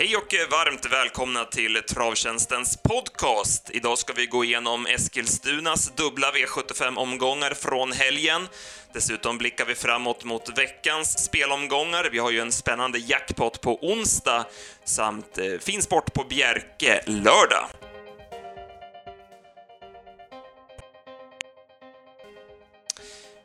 Hej 0.00 0.16
och 0.16 0.34
varmt 0.50 0.92
välkomna 0.92 1.44
till 1.44 1.82
Travtjänstens 1.88 2.76
podcast. 2.82 3.70
Idag 3.72 3.98
ska 3.98 4.12
vi 4.12 4.26
gå 4.26 4.44
igenom 4.44 4.86
Eskilstunas 4.86 5.92
dubbla 5.96 6.30
V75-omgångar 6.30 7.54
från 7.54 7.92
helgen. 7.92 8.48
Dessutom 8.92 9.38
blickar 9.38 9.64
vi 9.64 9.74
framåt 9.74 10.24
mot 10.24 10.58
veckans 10.58 11.24
spelomgångar. 11.24 12.08
Vi 12.12 12.18
har 12.18 12.30
ju 12.30 12.40
en 12.40 12.52
spännande 12.52 12.98
jackpot 12.98 13.60
på 13.60 13.78
onsdag 13.92 14.46
samt 14.84 15.38
eh, 15.38 15.58
fin 15.60 15.82
sport 15.82 16.12
på 16.12 16.24
Bjerke 16.24 17.02
lördag. 17.06 17.66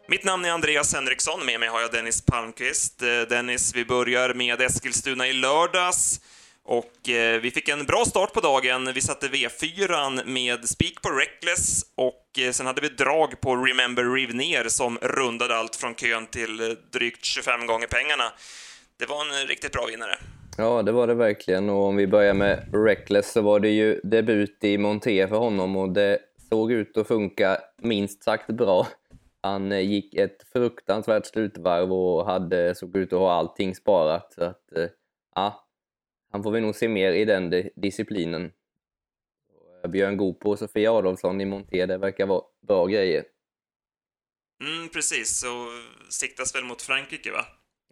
Mitt 0.08 0.24
namn 0.24 0.46
är 0.46 0.52
Andreas 0.52 0.94
Henriksson, 0.94 1.46
med 1.46 1.60
mig 1.60 1.70
har 1.70 1.82
jag 1.82 1.92
Dennis 1.92 2.22
Palmqvist. 2.22 3.02
Eh, 3.02 3.08
Dennis, 3.30 3.76
vi 3.76 3.86
börjar 3.86 4.34
med 4.34 4.62
Eskilstuna 4.62 5.28
i 5.28 5.34
lördags. 5.34 6.22
Och 6.68 7.10
eh, 7.10 7.42
vi 7.42 7.52
fick 7.52 7.70
en 7.70 7.86
bra 7.86 8.06
start 8.06 8.34
på 8.34 8.40
dagen. 8.40 8.94
Vi 8.94 9.02
satte 9.02 9.28
V4 9.28 10.26
med 10.26 10.70
spik 10.70 11.02
på 11.02 11.10
Reckless 11.10 11.84
och 11.96 12.40
eh, 12.40 12.52
sen 12.52 12.66
hade 12.66 12.82
vi 12.82 12.90
drag 12.90 13.42
på 13.42 13.56
Remember 13.56 14.04
Rivner 14.04 14.70
som 14.70 14.98
rundade 15.02 15.56
allt 15.56 15.76
från 15.76 15.96
kön 15.96 16.28
till 16.28 16.60
eh, 16.60 16.78
drygt 16.94 17.26
25 17.26 17.68
gånger 17.68 17.88
pengarna. 17.88 18.24
Det 19.00 19.06
var 19.06 19.22
en 19.22 19.44
eh, 19.44 19.48
riktigt 19.48 19.72
bra 19.72 19.86
vinnare. 19.86 20.16
Ja, 20.58 20.82
det 20.82 20.92
var 20.92 21.08
det 21.08 21.14
verkligen. 21.14 21.70
Och 21.70 21.84
om 21.84 21.96
vi 21.96 22.08
börjar 22.08 22.34
med 22.34 22.70
Reckless 22.74 23.32
så 23.32 23.42
var 23.42 23.60
det 23.60 23.70
ju 23.70 24.00
debut 24.04 24.64
i 24.64 24.78
Monté 24.78 25.28
för 25.28 25.38
honom 25.38 25.76
och 25.76 25.90
det 25.90 26.20
såg 26.50 26.72
ut 26.72 26.98
att 26.98 27.08
funka 27.08 27.58
minst 27.82 28.24
sagt 28.24 28.48
bra. 28.48 28.88
Han 29.42 29.72
eh, 29.72 29.80
gick 29.80 30.14
ett 30.14 30.38
fruktansvärt 30.54 31.26
slutvarv 31.26 31.94
och 31.94 32.26
hade, 32.26 32.76
såg 32.76 32.96
ut 32.96 33.14
att 33.14 33.20
ha 33.20 33.34
allting 33.34 33.76
sparat. 33.76 34.34
Så 34.34 34.44
att, 34.44 34.78
eh, 34.78 34.88
ja, 35.36 35.65
han 36.32 36.44
får 36.44 36.52
vi 36.52 36.62
nog 36.62 36.76
se 36.76 36.88
mer 36.88 37.12
i 37.12 37.26
den 37.26 37.70
disciplinen. 37.76 38.52
Eh, 39.84 39.90
Björn 39.90 40.18
Goop 40.18 40.46
och 40.46 40.60
Sofia 40.60 40.92
Adolfsson 40.92 41.42
i 41.42 41.46
Monté, 41.46 41.86
det 41.86 41.98
verkar 41.98 42.26
vara 42.26 42.44
bra 42.68 42.86
grejer. 42.86 43.24
Mm, 44.64 44.90
precis. 44.90 45.40
Så 45.40 45.48
siktas 46.10 46.56
väl 46.56 46.64
mot 46.64 46.82
Frankrike, 46.82 47.32
va? 47.32 47.46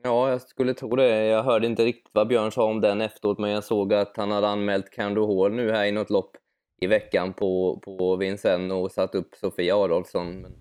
Ja, 0.04 0.30
jag 0.30 0.42
skulle 0.42 0.74
tro 0.74 0.96
det. 0.96 1.26
Jag 1.26 1.44
hörde 1.44 1.68
inte 1.68 1.86
riktigt 1.86 2.14
vad 2.14 2.28
Björn 2.28 2.52
sa 2.52 2.64
om 2.64 2.82
den 2.82 3.02
efteråt, 3.02 3.40
men 3.40 3.50
jag 3.50 3.64
såg 3.64 3.94
att 3.94 4.18
han 4.18 4.32
hade 4.32 4.48
anmält 4.48 4.90
Kando 4.90 5.26
Hall 5.28 5.54
nu 5.54 5.72
här 5.72 5.86
i 5.86 5.92
något 5.92 6.10
lopp 6.10 6.38
i 6.82 6.88
veckan 6.88 7.34
på, 7.34 7.80
på 7.84 8.16
Vincennes 8.16 8.72
och 8.72 8.92
satt 8.92 9.16
upp 9.16 9.36
Sofia 9.36 9.76
Adolfsson. 9.76 10.42
Men 10.42 10.54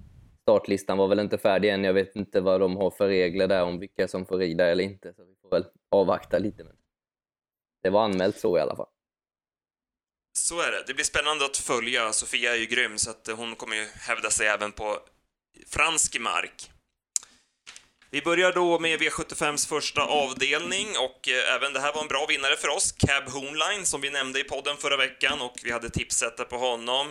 startlistan 0.42 0.98
var 0.98 1.08
väl 1.08 1.20
inte 1.20 1.38
färdig 1.38 1.70
än. 1.70 1.84
Jag 1.84 1.92
vet 1.94 2.16
inte 2.16 2.40
vad 2.40 2.60
de 2.60 2.76
har 2.76 2.90
för 2.90 3.08
regler 3.08 3.48
där 3.48 3.64
om 3.64 3.78
vilka 3.78 4.08
som 4.08 4.26
får 4.26 4.38
rida 4.38 4.66
eller 4.66 4.84
inte, 4.84 5.14
så 5.14 5.24
vi 5.24 5.34
får 5.42 5.50
väl 5.50 5.64
avvakta 5.90 6.38
lite. 6.38 6.64
Men 6.64 6.76
det 7.82 7.90
var 7.90 8.04
anmält 8.04 8.40
så 8.40 8.58
i 8.58 8.60
alla 8.60 8.76
fall. 8.76 8.88
Så 10.38 10.60
är 10.60 10.72
det. 10.72 10.84
Det 10.86 10.94
blir 10.94 11.04
spännande 11.04 11.44
att 11.44 11.56
följa. 11.56 12.12
Sofia 12.12 12.52
är 12.52 12.58
ju 12.58 12.66
grym, 12.66 12.98
så 12.98 13.10
att 13.10 13.28
hon 13.36 13.56
kommer 13.56 13.76
ju 13.76 13.86
hävda 13.94 14.30
sig 14.30 14.46
även 14.46 14.72
på 14.72 14.98
fransk 15.66 16.20
mark. 16.20 16.70
Vi 18.10 18.22
börjar 18.22 18.52
då 18.52 18.78
med 18.78 19.00
V75s 19.00 19.68
första 19.68 20.02
avdelning 20.02 20.88
och 20.98 21.28
eh, 21.28 21.54
även 21.54 21.72
det 21.72 21.80
här 21.80 21.92
var 21.92 22.02
en 22.02 22.08
bra 22.08 22.26
vinnare 22.26 22.56
för 22.56 22.68
oss, 22.68 22.92
Cab 22.92 23.28
Hoonline, 23.28 23.86
som 23.86 24.00
vi 24.00 24.10
nämnde 24.10 24.40
i 24.40 24.44
podden 24.44 24.76
förra 24.76 24.96
veckan 24.96 25.40
och 25.40 25.54
vi 25.64 25.70
hade 25.72 25.90
tipset 25.90 26.48
på 26.48 26.58
honom. 26.58 27.06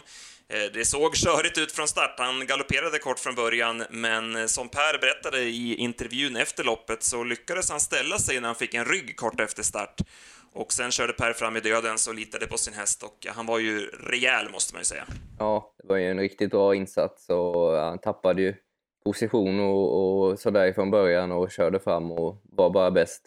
Eh, 0.50 0.72
det 0.73 0.85
såg 0.85 1.16
körigt 1.16 1.58
ut 1.58 1.72
från 1.72 1.88
start. 1.88 2.16
Han 2.17 2.47
galopperade 2.47 3.00
kort 3.00 3.19
från 3.19 3.35
början, 3.35 3.83
men 3.89 4.35
eh, 4.35 4.45
som 4.45 4.69
Per 4.69 4.97
berättade 4.97 5.41
i 5.41 5.75
intervjun 5.75 6.35
efter 6.35 6.63
loppet 6.63 7.03
så 7.03 7.23
lyckades 7.23 7.69
han 7.69 7.80
ställa 7.80 8.19
sig 8.19 8.39
när 8.39 8.47
han 8.47 8.56
fick 8.56 8.73
en 8.73 8.85
rygg 8.85 9.17
kort 9.17 9.39
efter 9.39 9.63
start. 9.63 10.01
Och 10.53 10.73
sen 10.73 10.91
körde 10.91 11.13
Per 11.13 11.34
fram 11.34 11.57
i 11.57 11.59
döden 11.59 11.97
och 12.07 12.16
litade 12.16 12.47
på 12.47 12.57
sin 12.57 12.73
häst 12.73 13.03
och 13.03 13.28
han 13.29 13.45
var 13.45 13.59
ju 13.59 13.79
rejäl 13.88 14.51
måste 14.51 14.73
man 14.73 14.81
ju 14.81 14.85
säga. 14.85 15.06
Ja, 15.39 15.75
det 15.78 15.88
var 15.88 15.97
ju 15.97 16.12
en 16.12 16.19
riktigt 16.19 16.51
bra 16.51 16.75
insats 16.75 17.29
och 17.29 17.72
han 17.72 18.00
tappade 18.00 18.41
ju 18.41 18.56
position 19.06 19.59
och, 19.59 20.29
och 20.29 20.40
sådär 20.40 20.73
från 20.73 20.91
början 20.91 21.31
och 21.31 21.51
körde 21.51 21.79
fram 21.79 22.11
och 22.11 22.41
var 22.44 22.69
bara 22.69 22.91
bäst. 22.91 23.22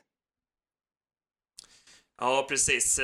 Ja, 2.20 2.46
precis. 2.48 3.00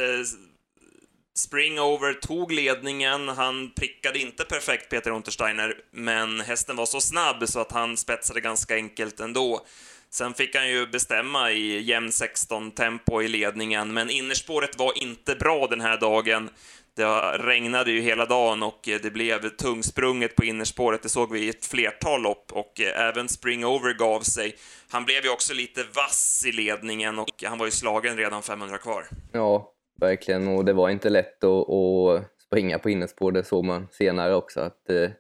Springover 1.39 2.13
tog 2.13 2.53
ledningen, 2.53 3.29
han 3.29 3.73
prickade 3.77 4.19
inte 4.19 4.45
perfekt 4.45 4.91
Peter 4.91 5.11
Untersteiner, 5.11 5.75
men 5.91 6.41
hästen 6.41 6.77
var 6.77 6.87
så 6.87 7.01
snabb 7.01 7.49
så 7.49 7.61
att 7.61 7.73
han 7.73 7.97
spetsade 7.97 8.41
ganska 8.41 8.75
enkelt 8.75 9.21
ändå. 9.21 9.67
Sen 10.13 10.35
fick 10.35 10.57
han 10.57 10.69
ju 10.69 10.87
bestämma 10.87 11.51
i 11.51 11.81
jämn 11.81 12.09
16-tempo 12.09 13.23
i 13.23 13.29
ledningen, 13.29 13.95
men 13.95 14.11
innerspåret 14.11 14.79
var 14.79 15.03
inte 15.03 15.35
bra 15.35 15.67
den 15.67 15.81
här 15.81 16.01
dagen. 16.01 16.51
Det 16.97 17.39
regnade 17.39 17.91
ju 17.91 18.01
hela 18.01 18.27
dagen 18.27 18.63
och 18.63 18.81
det 18.83 19.13
blev 19.13 19.49
tungsprunget 19.49 20.37
på 20.37 20.45
innerspåret. 20.45 21.03
Det 21.03 21.09
såg 21.09 21.33
vi 21.33 21.41
i 21.41 21.49
ett 21.49 21.67
flertal 21.67 22.23
lopp 22.23 22.53
och 22.53 22.81
även 22.81 23.29
Springover 23.29 23.95
gav 23.95 24.21
sig. 24.21 24.57
Han 24.91 25.05
blev 25.05 25.25
ju 25.25 25.31
också 25.31 25.55
lite 25.55 25.81
vass 25.95 26.45
i 26.47 26.53
ledningen 26.53 27.19
och 27.19 27.45
han 27.45 27.59
var 27.59 27.67
ju 27.67 27.71
slagen 27.71 28.17
redan 28.17 28.43
500 28.43 28.79
kvar. 28.79 29.07
Ja, 29.33 29.73
verkligen. 30.01 30.49
Och 30.49 30.65
det 30.65 30.73
var 30.73 30.89
inte 30.89 31.09
lätt 31.09 31.45
att, 31.45 31.71
att 31.71 32.25
springa 32.47 32.79
på 32.79 32.91
innerspår, 32.91 33.33
det 33.33 33.45
såg 33.45 33.65
man 33.65 33.89
senare 33.91 34.35
också. 34.35 34.61
Att, 34.61 34.91
eh, 34.91 35.11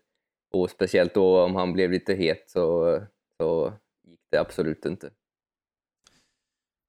och 0.53 0.71
speciellt 0.71 1.15
då 1.15 1.41
om 1.41 1.55
han 1.55 1.73
blev 1.73 1.91
lite 1.91 2.15
het 2.15 2.45
så, 2.51 2.99
så 3.37 3.73
det 4.31 4.41
absolut 4.41 4.85
inte. 4.85 5.11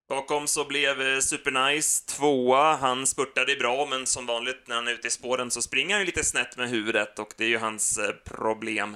Bakom 0.09 0.47
så 0.47 0.65
blev 0.65 1.01
eh, 1.01 1.19
Supernice 1.19 2.05
tvåa. 2.05 2.75
Han 2.75 3.07
spurtade 3.07 3.55
bra, 3.55 3.87
men 3.89 4.05
som 4.05 4.25
vanligt 4.25 4.67
när 4.67 4.75
han 4.75 4.87
är 4.87 4.91
ute 4.91 5.07
i 5.07 5.11
spåren 5.11 5.51
så 5.51 5.61
springer 5.61 5.95
han 5.95 6.05
lite 6.05 6.23
snett 6.23 6.57
med 6.57 6.69
huvudet 6.69 7.19
och 7.19 7.33
det 7.37 7.43
är 7.43 7.49
ju 7.49 7.57
hans 7.57 7.97
eh, 7.97 8.15
problem. 8.23 8.95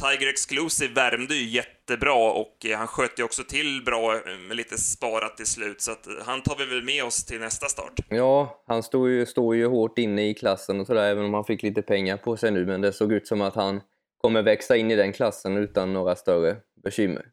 Tiger 0.00 0.28
Exclusive 0.28 0.94
värmde 0.94 1.34
ju 1.34 1.48
jättebra 1.48 2.32
och 2.32 2.66
han 2.76 2.86
sköt 2.86 3.18
ju 3.18 3.22
också 3.22 3.44
till 3.44 3.82
bra 3.84 4.20
med 4.48 4.56
lite 4.56 4.78
sparat 4.78 5.36
till 5.36 5.46
slut, 5.46 5.80
så 5.80 5.92
att 5.92 6.06
han 6.26 6.42
tar 6.42 6.56
vi 6.58 6.66
väl 6.66 6.82
med 6.82 7.04
oss 7.04 7.24
till 7.24 7.40
nästa 7.40 7.66
start. 7.66 8.00
Ja, 8.08 8.64
han 8.66 8.82
stod 8.82 9.10
ju, 9.10 9.26
stod 9.26 9.56
ju 9.56 9.66
hårt 9.66 9.98
inne 9.98 10.28
i 10.28 10.34
klassen 10.34 10.80
och 10.80 10.86
sådär, 10.86 11.10
även 11.10 11.24
om 11.24 11.34
han 11.34 11.44
fick 11.44 11.62
lite 11.62 11.82
pengar 11.82 12.16
på 12.16 12.36
sig 12.36 12.50
nu, 12.50 12.66
men 12.66 12.80
det 12.80 12.92
såg 12.92 13.12
ut 13.12 13.26
som 13.26 13.40
att 13.40 13.54
han 13.54 13.80
kommer 14.18 14.42
växa 14.42 14.76
in 14.76 14.90
i 14.90 14.96
den 14.96 15.12
klassen 15.12 15.56
utan 15.56 15.92
några 15.92 16.16
större 16.16 16.56
bekymmer. 16.84 17.26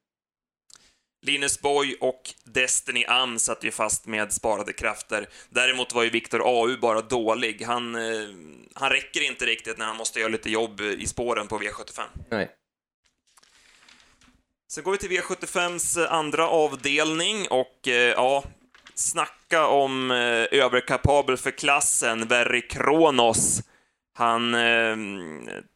Linus 1.24 1.62
Boy 1.62 1.98
och 2.00 2.22
Destiny 2.44 3.06
Am 3.06 3.40
satt 3.40 3.64
ju 3.64 3.72
fast 3.72 4.06
med 4.06 4.34
sparade 4.34 4.74
krafter. 4.74 5.30
Däremot 5.50 5.94
var 5.94 6.04
ju 6.04 6.10
Viktor 6.10 6.42
AU 6.46 6.78
bara 6.78 7.02
dålig. 7.02 7.64
Han, 7.64 7.96
eh, 7.96 8.30
han 8.74 8.90
räcker 8.90 9.22
inte 9.22 9.46
riktigt 9.46 9.78
när 9.78 9.86
han 9.86 9.98
måste 9.98 10.20
göra 10.20 10.30
lite 10.30 10.50
jobb 10.50 10.82
i 10.82 11.08
spåren 11.08 11.48
på 11.48 11.60
V75. 11.60 12.02
Nej. 12.32 12.50
Sen 14.72 14.84
går 14.84 14.92
vi 14.92 14.98
till 14.98 15.10
V75s 15.10 16.08
andra 16.08 16.50
avdelning 16.50 17.48
och 17.50 17.88
eh, 17.88 17.94
ja, 17.94 18.44
snacka 18.96 19.68
om 19.68 20.12
eh, 20.12 20.18
överkapabel 20.62 21.38
för 21.38 21.52
klassen, 21.52 22.28
Verry 22.28 22.62
Kronos. 22.68 23.62
Han 24.22 24.56
eh, 24.56 24.98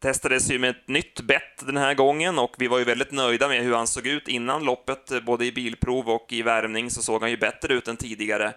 testades 0.02 0.50
ju 0.50 0.58
med 0.58 0.70
ett 0.70 0.88
nytt 0.88 1.20
bett 1.20 1.66
den 1.66 1.76
här 1.76 1.94
gången 1.94 2.38
och 2.38 2.54
vi 2.58 2.66
var 2.68 2.78
ju 2.78 2.84
väldigt 2.84 3.12
nöjda 3.12 3.48
med 3.48 3.62
hur 3.62 3.74
han 3.74 3.86
såg 3.86 4.06
ut 4.06 4.28
innan 4.28 4.64
loppet, 4.64 5.10
eh, 5.10 5.20
både 5.20 5.46
i 5.46 5.52
bilprov 5.52 6.08
och 6.08 6.26
i 6.32 6.42
värmning 6.42 6.90
så 6.90 7.02
såg 7.02 7.20
han 7.20 7.30
ju 7.30 7.36
bättre 7.36 7.74
ut 7.74 7.88
än 7.88 7.96
tidigare. 7.96 8.54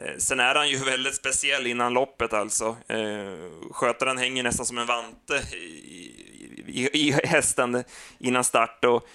Eh, 0.00 0.16
sen 0.18 0.40
är 0.40 0.54
han 0.54 0.68
ju 0.68 0.76
väldigt 0.84 1.14
speciell 1.14 1.66
innan 1.66 1.92
loppet 1.92 2.32
alltså. 2.32 2.76
Eh, 2.88 3.70
skötaren 3.70 4.18
hänger 4.18 4.42
nästan 4.42 4.66
som 4.66 4.78
en 4.78 4.86
vante 4.86 5.56
i, 5.56 6.12
i, 6.66 7.08
i 7.08 7.12
hästen 7.24 7.84
innan 8.18 8.44
start 8.44 8.84
och 8.84 9.08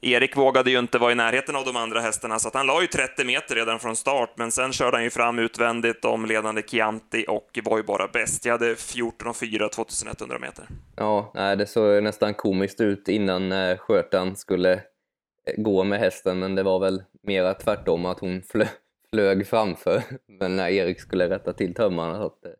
Erik 0.00 0.36
vågade 0.36 0.70
ju 0.70 0.78
inte 0.78 0.98
vara 0.98 1.12
i 1.12 1.14
närheten 1.14 1.56
av 1.56 1.64
de 1.64 1.76
andra 1.76 2.00
hästarna, 2.00 2.38
så 2.38 2.48
att 2.48 2.54
han 2.54 2.66
la 2.66 2.80
ju 2.80 2.86
30 2.86 3.24
meter 3.24 3.54
redan 3.54 3.78
från 3.78 3.96
start, 3.96 4.30
men 4.36 4.50
sen 4.52 4.72
körde 4.72 4.96
han 4.96 5.04
ju 5.04 5.10
fram 5.10 5.38
utvändigt 5.38 6.04
om 6.04 6.26
ledande 6.26 6.62
Chianti 6.62 7.24
och 7.28 7.58
var 7.64 7.76
ju 7.76 7.82
bara 7.82 8.08
bäst. 8.08 8.44
Jag 8.44 8.52
hade 8.52 8.74
14,4 8.74 9.68
2100 9.68 10.38
meter. 10.38 10.64
Ja, 10.96 11.32
nej, 11.34 11.56
det 11.56 11.66
såg 11.66 12.02
nästan 12.02 12.34
komiskt 12.34 12.80
ut 12.80 13.08
innan 13.08 13.52
eh, 13.52 13.78
skörtan 13.78 14.36
skulle 14.36 14.72
eh, 14.72 14.80
gå 15.56 15.84
med 15.84 15.98
hästen, 15.98 16.38
men 16.38 16.54
det 16.54 16.62
var 16.62 16.78
väl 16.78 17.02
mera 17.22 17.54
tvärtom, 17.54 18.06
att 18.06 18.20
hon 18.20 18.42
flö 18.42 18.66
flög 19.10 19.46
framför, 19.46 20.02
men 20.38 20.56
när 20.56 20.68
Erik 20.68 21.00
skulle 21.00 21.30
rätta 21.30 21.52
till 21.52 21.74
tömmarna. 21.74 22.18
Så 22.18 22.26
att, 22.26 22.44
eh, 22.44 22.50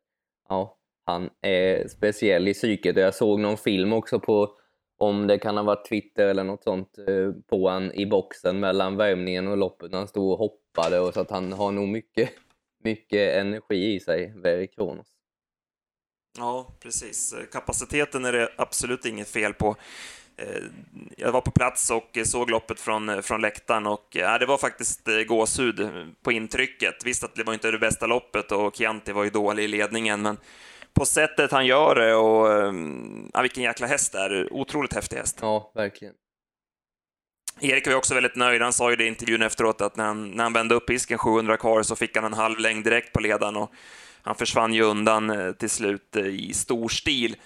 ja, 0.49 0.77
han 1.07 1.31
är 1.43 1.89
speciell 1.89 2.49
i 2.49 2.55
psyket. 2.55 2.97
och 2.97 3.03
Jag 3.03 3.15
såg 3.15 3.41
någon 3.41 3.57
film 3.57 3.93
också 3.93 4.21
på 4.21 4.51
om 4.99 5.27
det 5.27 5.39
kan 5.39 5.57
ha 5.57 5.63
varit 5.63 5.89
Twitter 5.89 6.27
eller 6.27 6.45
något 6.45 6.65
sånt 6.65 6.99
eh, 6.99 7.33
på 7.47 7.69
han 7.69 7.93
i 7.93 8.07
boxen 8.07 8.61
mellan 8.61 8.97
värmningen 8.97 9.49
och 9.49 9.57
loppet 9.57 9.91
när 9.91 9.99
han 9.99 10.09
stod 10.09 10.33
och 10.33 10.39
hoppade 10.39 11.01
och 11.01 11.15
så 11.15 11.21
att 11.21 11.31
han 11.31 11.53
har 11.53 11.73
nog 11.73 11.89
mycket, 11.89 12.31
mycket 12.85 13.37
energi 13.37 13.95
i 13.95 14.01
sig, 14.01 14.33
Veri 14.37 14.67
Kronos. 14.67 15.07
Ja, 16.39 16.67
precis. 16.81 17.35
Kapaciteten 17.53 18.25
är 18.25 18.33
det 18.33 18.49
absolut 18.57 19.05
inget 19.05 19.29
fel 19.29 19.55
på. 19.55 19.77
Eh, 20.37 20.63
jag 21.17 21.33
var 21.33 21.41
på 21.41 21.51
plats 21.51 21.91
och 21.91 22.19
såg 22.25 22.51
loppet 22.51 22.81
från, 22.81 23.23
från 23.23 23.41
läktaren 23.41 23.87
och 23.87 24.07
ja, 24.11 24.39
det 24.39 24.47
var 24.47 24.59
faktiskt 24.59 25.09
gåshud 25.27 25.89
på 26.23 26.33
intrycket. 26.33 26.95
Visst 27.05 27.25
att 27.25 27.35
det 27.35 27.45
var 27.45 27.55
inte 27.55 27.71
det 27.71 27.79
bästa 27.79 28.07
loppet 28.07 28.53
och 28.53 28.77
Chianti 28.77 29.13
var 29.13 29.25
ju 29.25 29.31
dålig 29.31 29.65
i 29.65 29.69
ledningen, 29.69 30.23
men 30.23 30.37
på 30.99 31.07
sättet 31.07 31.53
han 31.53 31.67
gör 31.67 31.95
det 31.95 32.15
och 32.15 32.75
ja, 33.33 33.43
vilken 33.43 33.63
jäkla 33.63 33.87
häst 33.87 34.13
det 34.13 34.19
är. 34.19 34.53
Otroligt 34.53 34.93
häftig 34.93 35.17
häst. 35.17 35.39
Ja, 35.41 35.73
verkligen. 35.75 36.15
Erik 37.61 37.87
var 37.87 37.95
också 37.95 38.15
väldigt 38.15 38.37
nöjd. 38.37 38.63
Han 38.63 38.73
sa 38.73 38.91
ju 38.91 38.97
det 38.97 39.05
i 39.05 39.09
intervjun 39.09 39.43
efteråt 39.43 39.81
att 39.81 39.97
när 39.97 40.05
han, 40.05 40.31
när 40.31 40.45
han 40.45 40.53
vände 40.53 40.75
upp 40.75 40.87
pisken 40.87 41.19
700 41.19 41.57
kvar 41.57 41.83
så 41.83 41.97
fick 41.97 42.17
han 42.17 42.25
en 42.25 42.33
halv 42.33 42.59
längd 42.59 42.85
direkt 42.85 43.13
på 43.13 43.21
ledaren 43.21 43.57
och 43.57 43.73
han 44.23 44.35
försvann 44.35 44.75
ju 44.75 44.83
undan 44.83 45.55
till 45.59 45.71
slut 45.71 46.17
i 46.17 46.55
stor 46.55 46.89
stil. 46.89 47.37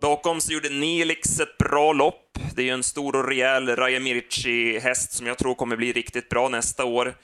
Bakom 0.00 0.40
så 0.40 0.52
gjorde 0.52 0.68
Nelix 0.68 1.40
ett 1.40 1.58
bra 1.58 1.92
lopp. 1.92 2.38
Det 2.54 2.62
är 2.62 2.66
ju 2.66 2.72
en 2.72 2.82
stor 2.82 3.16
och 3.16 3.28
rejäl 3.28 3.76
Rajamirci-häst 3.76 5.12
som 5.12 5.26
jag 5.26 5.38
tror 5.38 5.54
kommer 5.54 5.76
bli 5.76 5.92
riktigt 5.92 6.28
bra 6.28 6.48
nästa 6.48 6.84
år. 6.84 7.14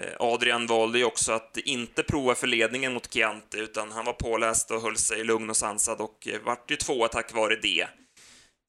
Eh, 0.00 0.12
Adrian 0.18 0.66
valde 0.66 0.98
ju 0.98 1.04
också 1.04 1.32
att 1.32 1.56
inte 1.56 2.02
prova 2.02 2.34
för 2.34 2.46
ledningen 2.46 2.92
mot 2.92 3.12
Chianti, 3.14 3.58
utan 3.58 3.92
han 3.92 4.04
var 4.04 4.12
påläst 4.12 4.70
och 4.70 4.80
höll 4.80 4.96
sig 4.96 5.24
lugn 5.24 5.50
och 5.50 5.56
sansad 5.56 6.00
och 6.00 6.28
eh, 6.28 6.40
vart 6.44 6.70
ju 6.70 6.76
tvåa 6.76 7.08
tack 7.08 7.34
vare 7.34 7.56
det. 7.62 7.86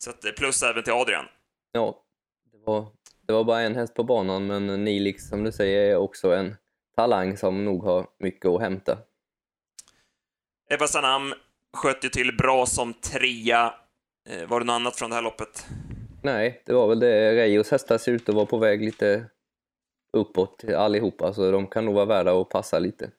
Så 0.03 0.09
att 0.09 0.25
eh, 0.25 0.31
plus 0.31 0.63
även 0.63 0.83
till 0.83 0.93
Adrian. 0.93 1.25
Ja, 1.71 2.03
det 2.51 2.57
var, 2.65 2.87
det 3.27 3.33
var 3.33 3.43
bara 3.43 3.61
en 3.61 3.75
häst 3.75 3.93
på 3.93 4.03
banan, 4.03 4.47
men 4.47 4.83
Nilix 4.83 5.29
som 5.29 5.43
du 5.43 5.51
säger 5.51 5.91
är 5.91 5.95
också 5.95 6.33
en 6.33 6.55
talang 6.95 7.37
som 7.37 7.65
nog 7.65 7.83
har 7.83 8.07
mycket 8.19 8.45
att 8.45 8.61
hämta. 8.61 8.97
Ebba 10.69 10.87
Sanam 10.87 11.33
sköt 11.73 12.05
ju 12.05 12.09
till 12.09 12.37
bra 12.37 12.65
som 12.65 12.93
trea. 12.93 13.73
Var 14.47 14.59
det 14.59 14.65
något 14.65 14.73
annat 14.73 14.95
från 14.95 15.09
det 15.09 15.15
här 15.15 15.23
loppet? 15.23 15.65
Nej, 16.23 16.63
det 16.65 16.73
var 16.73 16.87
väl 16.87 16.99
det. 16.99 17.35
Reyos 17.35 17.71
hästar 17.71 17.97
ser 17.97 18.11
ut 18.11 18.29
att 18.29 18.35
vara 18.35 18.45
på 18.45 18.57
väg 18.57 18.81
lite 18.81 19.25
uppåt 20.17 20.63
allihopa, 20.77 21.33
så 21.33 21.51
de 21.51 21.67
kan 21.67 21.85
nog 21.85 21.95
vara 21.95 22.05
värda 22.05 22.41
att 22.41 22.49
passa 22.49 22.79
lite. 22.79 23.09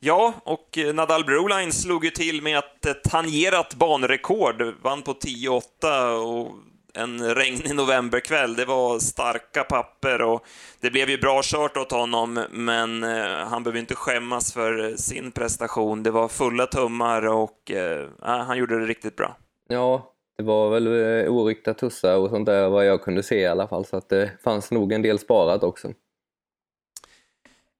Ja, 0.00 0.34
och 0.44 0.78
Nadal 0.94 1.24
Broline 1.24 1.72
slog 1.72 2.04
ju 2.04 2.10
till 2.10 2.42
med 2.42 2.58
ett 2.58 3.04
tangerat 3.04 3.74
banrekord, 3.74 4.62
vann 4.82 5.02
på 5.02 5.12
10-8 5.12 6.16
och 6.16 6.50
en 6.94 7.34
regnig 7.34 7.74
novemberkväll. 7.74 8.56
Det 8.56 8.64
var 8.64 8.98
starka 8.98 9.64
papper 9.64 10.22
och 10.22 10.46
det 10.80 10.90
blev 10.90 11.10
ju 11.10 11.18
bra 11.18 11.40
kört 11.44 11.76
åt 11.76 11.92
honom, 11.92 12.44
men 12.50 13.04
eh, 13.04 13.46
han 13.48 13.62
behöver 13.62 13.80
inte 13.80 13.94
skämmas 13.94 14.52
för 14.52 14.96
sin 14.96 15.32
prestation. 15.32 16.02
Det 16.02 16.10
var 16.10 16.28
fulla 16.28 16.66
tummar 16.66 17.26
och 17.26 17.70
eh, 17.70 18.08
han 18.22 18.58
gjorde 18.58 18.78
det 18.80 18.86
riktigt 18.86 19.16
bra. 19.16 19.36
Ja, 19.68 20.13
det 20.36 20.42
var 20.42 20.70
väl 20.70 20.86
eh, 20.86 21.32
oryckta 21.32 21.74
tussar 21.74 22.16
och 22.16 22.30
sånt 22.30 22.46
där 22.46 22.68
vad 22.68 22.86
jag 22.86 23.02
kunde 23.02 23.22
se 23.22 23.40
i 23.40 23.46
alla 23.46 23.68
fall, 23.68 23.84
så 23.84 23.96
att 23.96 24.08
det 24.08 24.30
fanns 24.44 24.70
nog 24.70 24.92
en 24.92 25.02
del 25.02 25.18
sparat 25.18 25.62
också. 25.62 25.92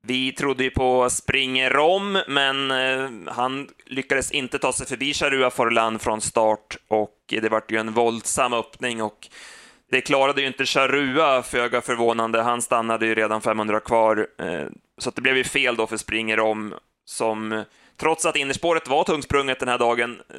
Vi 0.06 0.32
trodde 0.32 0.64
ju 0.64 0.70
på 0.70 1.10
Springer 1.10 1.76
om, 1.76 2.22
men 2.28 2.70
eh, 2.70 3.32
han 3.32 3.68
lyckades 3.86 4.32
inte 4.32 4.58
ta 4.58 4.72
sig 4.72 4.86
förbi 4.86 5.14
Charua 5.14 5.50
Forlan 5.50 5.98
från 5.98 6.20
start 6.20 6.76
och 6.88 7.18
det 7.28 7.48
vart 7.48 7.72
ju 7.72 7.76
en 7.76 7.92
våldsam 7.92 8.52
öppning 8.52 9.02
och 9.02 9.28
det 9.90 10.00
klarade 10.00 10.40
ju 10.40 10.46
inte 10.46 10.66
Charua, 10.66 11.42
föga 11.42 11.80
förvånande. 11.80 12.42
Han 12.42 12.62
stannade 12.62 13.06
ju 13.06 13.14
redan 13.14 13.40
500 13.40 13.80
kvar, 13.80 14.26
eh, 14.38 14.66
så 14.98 15.04
så 15.04 15.10
det 15.10 15.20
blev 15.20 15.36
ju 15.36 15.44
fel 15.44 15.76
då 15.76 15.86
för 15.86 15.96
Springer 15.96 16.40
om 16.40 16.74
som 17.04 17.64
trots 17.96 18.26
att 18.26 18.36
innerspåret 18.36 18.88
var 18.88 19.04
tungsprunget 19.04 19.60
den 19.60 19.68
här 19.68 19.78
dagen, 19.78 20.20
eh, 20.30 20.36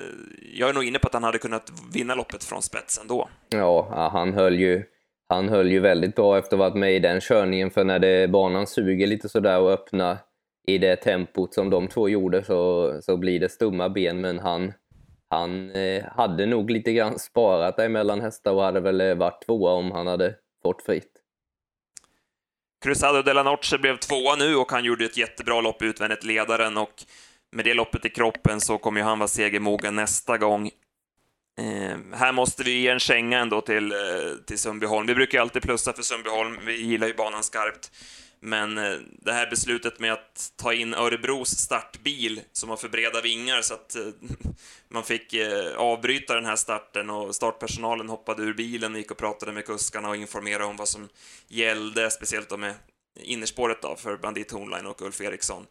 jag 0.54 0.70
är 0.70 0.74
nog 0.74 0.84
inne 0.84 1.00
på 1.00 1.08
att 1.08 1.14
han 1.14 1.24
hade 1.24 1.38
kunnat 1.38 1.72
vinna 1.94 2.16
loppet 2.16 2.44
från 2.44 2.62
spetsen 2.62 3.08
då. 3.08 3.30
Ja, 3.50 4.10
han 4.14 4.34
höll 4.34 4.60
ju 4.60 4.84
han 5.28 5.50
höll 5.50 5.72
ju 5.72 5.80
väldigt 5.80 6.16
bra 6.16 6.38
efter 6.38 6.56
att 6.56 6.60
ha 6.60 6.70
varit 6.70 6.80
med 6.80 6.96
i 6.96 7.00
den 7.00 7.22
körningen, 7.22 7.72
för 7.72 7.84
när 7.84 8.00
det, 8.00 8.28
banan 8.28 8.68
suger 8.68 9.08
lite 9.08 9.30
sådär 9.30 9.60
och 9.60 9.72
öppnar 9.72 10.18
i 10.68 10.78
det 10.78 10.96
tempot 10.96 11.54
som 11.54 11.70
de 11.70 11.88
två 11.88 12.10
gjorde 12.10 12.44
så, 12.44 12.94
så 13.02 13.18
blir 13.18 13.40
det 13.40 13.50
stumma 13.50 13.90
ben, 13.90 14.22
men 14.22 14.40
han, 14.40 14.74
han 15.30 15.72
eh, 15.72 16.04
hade 16.06 16.46
nog 16.46 16.70
lite 16.70 16.94
grann 16.94 17.20
sparat 17.20 17.78
där 17.78 17.90
mellan 17.90 18.22
hästar 18.22 18.52
och 18.52 18.64
hade 18.64 18.80
väl 18.80 19.02
eh, 19.02 19.16
varit 19.16 19.46
tvåa 19.46 19.72
om 19.72 19.92
han 19.92 20.08
hade 20.08 20.36
fått 20.64 20.82
fritt. 20.82 21.12
Cruzado 22.84 23.22
de 23.22 23.34
la 23.34 23.44
Noche 23.44 23.78
blev 23.78 23.98
tvåa 23.98 24.36
nu 24.36 24.56
och 24.56 24.72
han 24.72 24.84
gjorde 24.84 25.06
ett 25.06 25.18
jättebra 25.18 25.62
lopp 25.62 25.82
utvändigt 25.82 26.24
ledaren 26.24 26.78
och 26.78 26.94
med 27.56 27.66
det 27.66 27.74
loppet 27.74 28.06
i 28.06 28.10
kroppen 28.10 28.62
så 28.62 28.78
kommer 28.78 29.00
ju 29.00 29.06
han 29.06 29.20
vara 29.20 29.28
segermogen 29.28 29.96
nästa 29.96 30.38
gång. 30.38 30.72
Eh, 31.58 31.98
här 32.14 32.32
måste 32.32 32.64
vi 32.64 32.72
ge 32.72 32.88
en 32.88 33.00
känga 33.00 33.40
ändå 33.40 33.62
till, 33.62 33.92
eh, 33.92 33.98
till 34.46 34.60
Sundbyholm. 34.60 35.08
Vi 35.08 35.16
brukar 35.16 35.38
ju 35.38 35.42
alltid 35.42 35.62
plussa 35.62 35.94
för 35.94 36.04
Sundbyholm, 36.04 36.60
vi 36.66 36.82
gillar 36.82 37.08
ju 37.08 37.14
banan 37.14 37.44
skarpt. 37.44 37.92
Men 38.40 38.78
eh, 38.78 38.98
det 39.22 39.34
här 39.34 39.50
beslutet 39.50 40.00
med 40.00 40.14
att 40.14 40.52
ta 40.56 40.74
in 40.74 40.94
Örebros 40.94 41.50
startbil 41.50 42.42
som 42.52 42.70
har 42.70 42.78
för 42.78 42.90
breda 42.90 43.22
vingar 43.22 43.62
så 43.62 43.74
att 43.74 43.96
eh, 43.96 44.08
man 44.90 45.04
fick 45.04 45.34
eh, 45.34 45.78
avbryta 45.78 46.36
den 46.36 46.46
här 46.46 46.56
starten 46.56 47.10
och 47.10 47.36
startpersonalen 47.36 48.10
hoppade 48.10 48.44
ur 48.44 48.54
bilen 48.54 48.94
och 48.94 49.00
gick 49.00 49.12
och 49.12 49.18
pratade 49.18 49.52
med 49.52 49.66
kuskarna 49.66 50.10
och 50.10 50.16
informerade 50.16 50.66
om 50.66 50.78
vad 50.78 50.88
som 50.88 51.10
gällde, 51.48 52.12
speciellt 52.12 52.50
då 52.50 52.58
med 52.58 52.74
innerspåret 53.20 53.82
då 53.82 53.96
för 53.96 54.18
Bandit 54.18 54.52
Hornline 54.52 54.86
och 54.86 55.02
Ulf 55.02 55.22
Eriksson. 55.22 55.66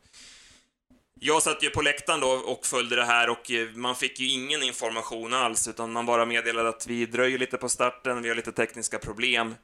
Jag 1.26 1.42
satt 1.42 1.64
ju 1.64 1.70
på 1.70 1.82
läktaren 1.82 2.20
då 2.20 2.26
och 2.52 2.66
följde 2.66 2.96
det 2.96 3.04
här 3.04 3.30
och 3.30 3.50
eh, 3.50 3.68
man 3.74 3.94
fick 3.94 4.20
ju 4.20 4.28
ingen 4.28 4.62
information 4.62 5.34
alls, 5.34 5.68
utan 5.68 5.92
man 5.92 6.06
bara 6.06 6.26
meddelade 6.26 6.68
att 6.68 6.86
vi 6.88 7.06
dröjer 7.06 7.38
lite 7.38 7.56
på 7.56 7.68
starten, 7.68 8.22
vi 8.22 8.28
har 8.28 8.36
lite 8.36 8.52
tekniska 8.52 8.98
problem. 8.98 9.46
Eh, 9.48 9.54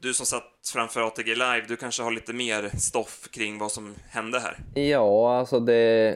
du 0.00 0.14
som 0.14 0.26
satt 0.26 0.52
framför 0.72 1.00
ATG 1.00 1.34
Live, 1.34 1.64
du 1.68 1.76
kanske 1.76 2.02
har 2.02 2.10
lite 2.10 2.32
mer 2.32 2.70
stoff 2.78 3.28
kring 3.30 3.58
vad 3.58 3.72
som 3.72 3.94
hände 4.10 4.40
här? 4.40 4.82
Ja, 4.82 5.38
alltså 5.38 5.60
det, 5.60 6.08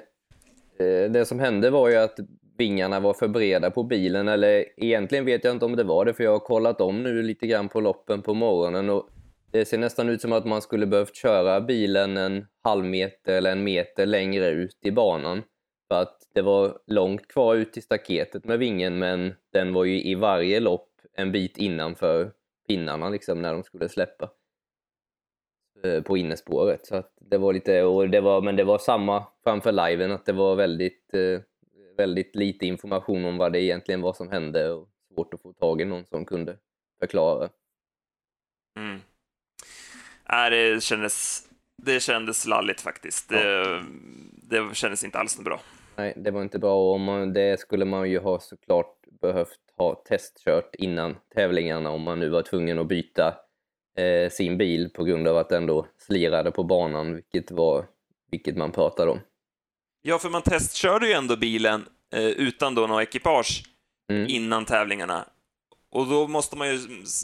eh, 0.79 1.11
det 1.11 1.27
som 1.27 1.41
hände 1.41 1.71
var 1.71 1.89
ju 1.89 1.97
att 1.97 2.19
vingarna 2.59 3.01
var 3.01 3.15
för 3.15 3.29
breda 3.29 3.71
på 3.71 3.83
bilen, 3.83 4.29
eller 4.29 4.65
egentligen 4.77 5.25
vet 5.25 5.45
jag 5.45 5.53
inte 5.53 5.65
om 5.65 5.77
det 5.77 5.85
var 5.85 6.05
det, 6.05 6.15
för 6.15 6.25
jag 6.25 6.33
har 6.33 6.39
kollat 6.39 6.81
om 6.81 7.03
nu 7.03 7.23
lite 7.23 7.47
grann 7.47 7.69
på 7.69 7.81
loppen 7.81 8.23
på 8.23 8.35
morgonen 8.35 8.91
och 8.91 9.09
det 9.55 9.65
ser 9.65 9.79
nästan 9.79 10.09
ut 10.09 10.21
som 10.21 10.33
att 10.33 10.45
man 10.45 10.63
skulle 10.63 10.87
behövt 10.87 11.17
köra 11.17 11.61
bilen 11.61 12.17
en 12.17 12.47
halv 12.63 12.85
meter 12.85 13.33
eller 13.33 13.53
en 13.53 13.65
meter 13.65 14.07
längre 14.07 14.49
ut 14.49 14.79
i 14.81 14.91
banan. 14.91 15.43
För 15.89 16.03
att 16.03 16.19
det 16.35 16.43
var 16.43 16.79
långt 16.87 17.29
kvar 17.29 17.55
ut 17.55 17.73
till 17.73 17.83
staketet 17.83 18.45
med 18.45 18.59
vingen, 18.59 18.99
men 18.99 19.35
den 19.53 19.73
var 19.73 19.85
ju 19.85 20.03
i 20.03 20.15
varje 20.15 20.61
lopp 20.61 20.91
en 21.13 21.33
bit 21.33 21.59
innanför 21.59 22.33
pinnarna 22.69 23.09
liksom 23.09 23.43
när 23.43 23.53
de 23.53 23.63
skulle 23.63 23.89
släppa 23.89 24.31
eh, 25.85 26.03
på 26.03 26.17
innerspåret. 26.17 26.87
Så 26.87 26.97
att 26.97 27.13
det 27.21 27.39
var 27.39 27.53
lite, 27.53 27.83
och 27.83 28.09
det 28.09 28.21
var, 28.21 28.43
men 28.43 28.57
det 28.57 28.65
var 28.65 28.79
samma 28.79 29.25
framför 29.45 29.73
liven, 29.73 30.13
att 30.13 30.27
det 30.27 30.33
var 30.33 30.57
väldigt, 30.57 31.15
eh, 31.15 31.41
väldigt 31.97 32.37
lite 32.37 32.67
information 32.67 33.25
om 33.25 33.39
vad 33.39 33.53
det 33.53 33.63
egentligen 33.63 34.01
var 34.01 34.13
som 34.13 34.31
hände 34.31 34.71
och 34.71 34.89
svårt 35.15 35.35
att 35.35 35.43
få 35.43 35.53
tag 35.53 35.81
i 35.81 35.85
någon 35.85 36.07
som 36.07 36.25
kunde 36.25 36.57
förklara. 37.01 37.49
Mm. 38.77 39.01
Nej, 40.29 40.51
det 40.51 40.83
kändes, 40.83 41.43
det 41.83 42.01
kändes 42.01 42.47
lalligt 42.47 42.81
faktiskt. 42.81 43.29
Det, 43.29 43.85
det 44.33 44.77
kändes 44.77 45.05
inte 45.05 45.19
alls 45.19 45.39
bra. 45.39 45.61
Nej, 45.97 46.15
det 46.17 46.31
var 46.31 46.43
inte 46.43 46.59
bra 46.59 46.93
och 46.93 47.01
man, 47.01 47.33
det 47.33 47.61
skulle 47.61 47.85
man 47.85 48.11
ju 48.11 48.19
ha 48.19 48.41
såklart 48.41 48.97
behövt 49.21 49.59
ha 49.77 49.95
testkört 49.95 50.75
innan 50.75 51.17
tävlingarna 51.35 51.91
om 51.91 52.03
man 52.03 52.21
nu 52.21 52.29
var 52.29 52.43
tvungen 52.43 52.79
att 52.79 52.87
byta 52.87 53.35
eh, 53.99 54.31
sin 54.31 54.59
bil 54.59 54.91
på 54.91 55.05
grund 55.05 55.29
av 55.29 55.37
att 55.37 55.49
den 55.49 55.67
då 55.67 55.87
slirade 55.99 56.51
på 56.51 56.65
banan, 56.65 57.15
vilket, 57.15 57.51
var, 57.51 57.87
vilket 58.31 58.57
man 58.57 58.73
pratade 58.73 59.11
om. 59.11 59.21
Ja, 60.03 60.19
för 60.19 60.29
man 60.31 60.43
testkörde 60.43 61.07
ju 61.07 61.13
ändå 61.13 61.37
bilen 61.37 61.89
eh, 62.15 62.27
utan 62.27 62.75
då 62.75 62.87
något 62.87 63.03
ekipage 63.03 63.65
mm. 64.13 64.27
innan 64.29 64.65
tävlingarna. 64.65 65.29
Och 65.91 66.07
då 66.07 66.29
måste 66.29 66.57
man 66.57 66.69
ju 66.69 66.79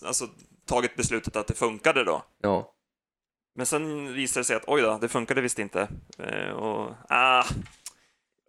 alltså 0.05 0.25
tagit 0.67 0.97
beslutet 0.97 1.37
att 1.37 1.47
det 1.47 1.55
funkade 1.55 2.05
då. 2.05 2.23
Ja. 2.43 2.75
Men 3.55 3.67
sen 3.67 4.15
visade 4.15 4.41
det 4.41 4.45
sig 4.45 4.57
att 4.57 4.65
oj 4.67 4.83
då, 4.83 4.99
det 5.01 5.09
funkade 5.09 5.41
visst 5.41 5.59
inte. 5.59 5.89
Eh, 6.19 6.51
och, 6.51 6.95
ah, 7.09 7.45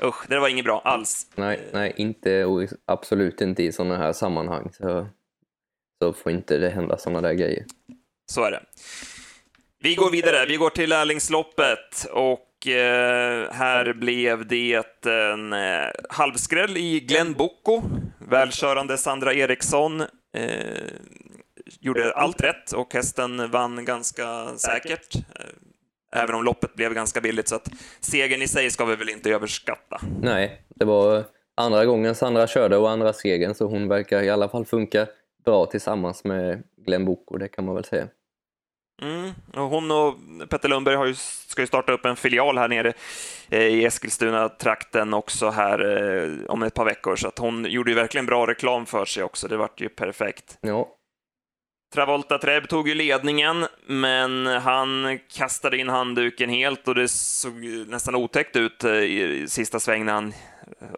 usch, 0.04 0.28
det 0.28 0.40
var 0.40 0.50
inget 0.50 0.66
bra 0.66 0.82
alls. 0.86 1.28
Nej, 1.36 1.70
nej 1.74 1.94
inte, 1.98 2.46
och 2.46 2.68
absolut 2.86 3.42
inte 3.42 3.64
i 3.64 3.72
sådana 3.72 3.98
här 3.98 4.14
sammanhang. 4.14 4.70
Så, 4.74 5.08
så 6.02 6.14
får 6.14 6.32
inte 6.32 6.58
det 6.58 6.70
hända 6.70 6.98
sådana 6.98 7.22
där 7.22 7.34
grejer. 7.34 7.66
Så 8.32 8.44
är 8.44 8.52
det. 8.52 8.64
Vi 9.84 9.96
går 9.96 10.12
vidare, 10.12 10.46
vi 10.46 10.56
går 10.56 10.70
till 10.70 10.90
lärlingsloppet 10.90 12.06
och 12.12 12.68
eh, 12.68 13.52
här 13.52 13.94
blev 13.94 14.48
det 14.48 15.06
en 15.06 15.54
eh, 15.54 15.90
halvskräll 16.10 16.78
i 16.78 17.00
Glenn 17.00 17.34
Bocco. 17.34 17.82
Välkörande 18.30 18.98
Sandra 18.98 19.34
Eriksson 19.34 20.02
eh, 20.02 20.08
gjorde 21.80 22.14
allt 22.14 22.42
rätt 22.42 22.72
och 22.72 22.94
hästen 22.94 23.52
vann 23.52 23.86
ganska 23.86 24.58
säkert. 24.58 25.16
Eh, 25.16 26.22
även 26.22 26.36
om 26.36 26.44
loppet 26.44 26.76
blev 26.76 26.94
ganska 26.94 27.22
billigt, 27.22 27.48
så 27.48 27.56
att 27.56 27.70
segern 28.00 28.42
i 28.42 28.48
sig 28.48 28.72
ska 28.72 28.86
vi 28.86 28.96
väl 28.96 29.10
inte 29.10 29.30
överskatta. 29.30 30.02
Nej, 30.22 30.62
det 30.76 30.86
var 30.86 31.24
andra 31.56 31.86
gången 31.86 32.16
Sandra 32.16 32.48
körde 32.48 32.78
och 32.78 32.90
andra 32.90 33.14
segern, 33.14 33.56
så 33.56 33.66
hon 33.66 33.88
verkar 33.88 34.22
i 34.22 34.30
alla 34.30 34.50
fall 34.50 34.66
funka 34.66 35.08
bra 35.46 35.66
tillsammans 35.66 36.24
med 36.24 36.64
Glenn 36.86 37.06
Boko, 37.06 37.38
det 37.38 37.48
kan 37.48 37.66
man 37.66 37.76
väl 37.76 37.86
säga. 37.86 38.08
Mm. 39.02 39.32
Och 39.54 39.70
hon 39.70 39.92
och 39.92 40.16
Petter 40.50 40.70
Lundberg 40.70 40.96
har 40.96 41.06
ju, 41.06 41.16
ska 41.16 41.62
ju 41.62 41.68
starta 41.68 41.92
upp 41.92 42.06
en 42.06 42.16
filial 42.16 42.58
här 42.58 42.68
nere 42.68 42.94
eh, 43.50 43.62
i 43.62 43.86
Eskilstuna-trakten 43.86 45.14
också 45.14 45.50
här 45.50 45.98
eh, 45.98 46.46
om 46.48 46.64
ett 46.64 46.74
par 46.74 46.86
veckor, 46.86 47.16
så 47.16 47.28
att 47.28 47.38
hon 47.38 47.66
gjorde 47.66 47.92
ju 47.92 47.96
verkligen 47.96 48.26
bra 48.26 48.48
reklam 48.48 48.86
för 48.86 49.06
sig 49.06 49.24
också. 49.24 49.48
Det 49.48 49.58
vart 49.58 49.82
ju 49.82 49.90
perfekt. 49.90 50.58
Ja, 50.62 50.88
Travolta 51.94 52.38
Treb 52.38 52.68
tog 52.68 52.88
ju 52.88 52.94
ledningen, 52.94 53.66
men 53.88 54.46
han 54.46 55.20
kastade 55.28 55.78
in 55.78 55.90
handduken 55.90 56.50
helt 56.50 56.88
och 56.88 56.96
det 56.96 57.08
såg 57.08 57.54
nästan 57.88 58.16
otäckt 58.16 58.56
ut 58.56 58.84
eh, 58.84 58.92
i 58.92 59.46
sista 59.48 59.80
sväng 59.80 60.06
när 60.06 60.14
han 60.14 60.34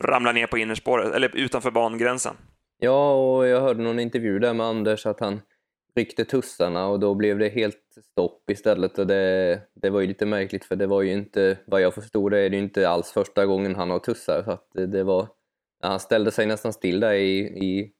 ramlade 0.01 0.39
ner 0.39 0.47
på 0.47 0.57
innerspåret, 0.57 1.13
eller 1.13 1.35
utanför 1.35 1.71
bangränsen. 1.71 2.35
ja 2.79 3.13
och 3.13 3.47
jag 3.47 3.61
hörde 3.61 3.83
någon 3.83 3.99
intervju 3.99 4.39
där 4.39 4.53
med 4.53 4.65
Anders 4.65 5.05
att 5.05 5.19
han 5.19 5.41
ryckte 5.95 6.25
tussarna 6.25 6.87
och 6.87 6.99
då 6.99 7.15
blev 7.15 7.39
det 7.39 7.49
helt 7.49 7.77
stopp 8.11 8.49
istället 8.49 8.99
och 8.99 9.07
det, 9.07 9.61
det 9.75 9.89
var 9.89 10.01
ju 10.01 10.07
lite 10.07 10.25
märkligt 10.25 10.65
för 10.65 10.75
det 10.75 10.87
var 10.87 11.01
ju 11.01 11.11
inte, 11.11 11.57
vad 11.65 11.81
jag 11.81 11.93
förstod 11.93 12.31
det 12.31 12.39
är 12.39 12.49
det 12.49 12.55
ju 12.55 12.63
inte 12.63 12.89
alls 12.89 13.11
första 13.11 13.45
gången 13.45 13.75
han 13.75 13.89
har 13.89 13.99
tussar 13.99 14.43
så 14.43 14.51
att 14.51 14.67
det, 14.73 15.03
var, 15.03 15.27
han 15.81 15.99
ställde 15.99 16.31
sig 16.31 16.45
nästan 16.45 16.73
still 16.73 16.99
där 16.99 17.13
i, 17.13 17.39
i, 17.39 17.91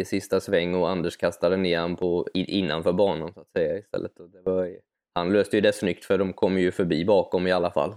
i 0.00 0.04
sista 0.04 0.40
sväng 0.40 0.74
och 0.74 0.90
Anders 0.90 1.16
kastade 1.16 1.56
ner 1.56 1.78
han 1.78 1.96
på, 1.96 2.26
innanför 2.34 2.92
banan 2.92 3.32
så 3.32 3.40
att 3.40 3.50
säga 3.50 3.78
istället. 3.78 4.20
Och 4.20 4.30
det 4.30 4.42
var, 4.42 4.70
han 5.14 5.32
löste 5.32 5.56
ju 5.56 5.60
det 5.60 5.72
snyggt 5.72 6.04
för 6.04 6.18
de 6.18 6.32
kom 6.32 6.58
ju 6.58 6.72
förbi 6.72 7.04
bakom 7.04 7.46
i 7.46 7.52
alla 7.52 7.70
fall. 7.70 7.94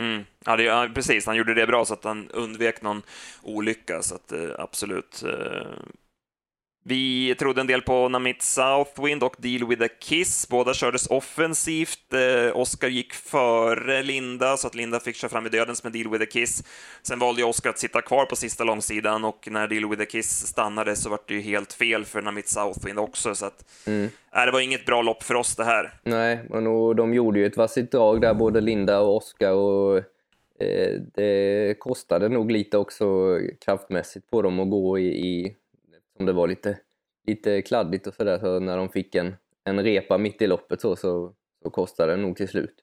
Mm. 0.00 0.24
Ja, 0.46 0.56
det, 0.56 0.62
ja, 0.62 0.88
precis. 0.94 1.26
Han 1.26 1.36
gjorde 1.36 1.54
det 1.54 1.66
bra 1.66 1.84
så 1.84 1.94
att 1.94 2.04
han 2.04 2.30
undvek 2.30 2.82
någon 2.82 3.02
olycka, 3.42 4.02
så 4.02 4.14
att 4.14 4.32
eh, 4.32 4.50
absolut. 4.58 5.22
Eh, 5.22 5.66
Eh, 6.84 6.88
vi 6.88 7.34
trodde 7.38 7.60
en 7.60 7.66
del 7.66 7.82
på 7.82 8.08
Namit 8.08 8.42
Southwind 8.42 9.22
och 9.22 9.36
Deal 9.38 9.68
with 9.68 9.82
a 9.82 9.88
Kiss. 10.00 10.48
Båda 10.48 10.74
kördes 10.74 11.06
offensivt. 11.06 12.12
Eh, 12.12 12.56
Oscar 12.56 12.88
gick 12.88 13.12
före 13.12 14.02
Linda, 14.02 14.56
så 14.56 14.66
att 14.66 14.74
Linda 14.74 15.00
fick 15.00 15.16
köra 15.16 15.28
fram 15.28 15.46
i 15.46 15.48
dödens 15.48 15.84
med 15.84 15.92
Deal 15.92 16.10
with 16.10 16.22
a 16.22 16.26
Kiss. 16.32 16.64
Sen 17.02 17.18
valde 17.18 17.40
ju 17.40 17.46
Oscar 17.46 17.70
att 17.70 17.78
sitta 17.78 18.02
kvar 18.02 18.24
på 18.26 18.36
sista 18.36 18.64
långsidan 18.64 19.24
och 19.24 19.48
när 19.50 19.68
Deal 19.68 19.90
with 19.90 20.02
a 20.02 20.06
Kiss 20.10 20.46
stannade 20.46 20.96
så 20.96 21.10
var 21.10 21.18
det 21.26 21.34
ju 21.34 21.40
helt 21.40 21.72
fel 21.72 22.04
för 22.04 22.22
Namit 22.22 22.48
Southwind 22.48 22.98
också, 22.98 23.34
så 23.34 23.46
att 23.46 23.64
Mm. 23.86 24.04
äh, 24.36 24.44
det 24.44 24.50
var 24.50 24.60
inget 24.60 24.86
bra 24.86 25.02
lopp 25.02 25.22
för 25.22 25.34
oss 25.34 25.56
det 25.56 25.64
här. 25.64 25.92
Nej, 26.02 26.38
och 26.50 26.62
nog, 26.62 26.96
de 26.96 27.14
gjorde 27.14 27.38
ju 27.40 27.46
ett 27.46 27.56
vassigt 27.56 27.92
drag 27.92 28.20
där, 28.20 28.34
både 28.34 28.60
Linda 28.60 29.00
och 29.00 29.16
Oskar. 29.16 29.52
Och, 29.52 29.96
eh, 30.60 31.00
det 31.14 31.74
kostade 31.78 32.28
nog 32.28 32.50
lite 32.50 32.78
också 32.78 33.38
kraftmässigt 33.64 34.30
på 34.30 34.42
dem 34.42 34.60
att 34.60 34.70
gå 34.70 34.98
i, 34.98 35.06
i 35.06 35.56
som 36.16 36.26
det 36.26 36.32
var 36.32 36.48
lite, 36.48 36.78
lite 37.26 37.62
kladdigt 37.62 38.06
och 38.06 38.14
sådär. 38.14 38.38
Så 38.38 38.60
när 38.60 38.76
de 38.76 38.88
fick 38.88 39.14
en, 39.14 39.36
en 39.64 39.84
repa 39.84 40.18
mitt 40.18 40.42
i 40.42 40.46
loppet 40.46 40.80
så, 40.80 40.96
så, 40.96 41.34
så 41.62 41.70
kostade 41.70 42.16
det 42.16 42.22
nog 42.22 42.36
till 42.36 42.48
slut. 42.48 42.74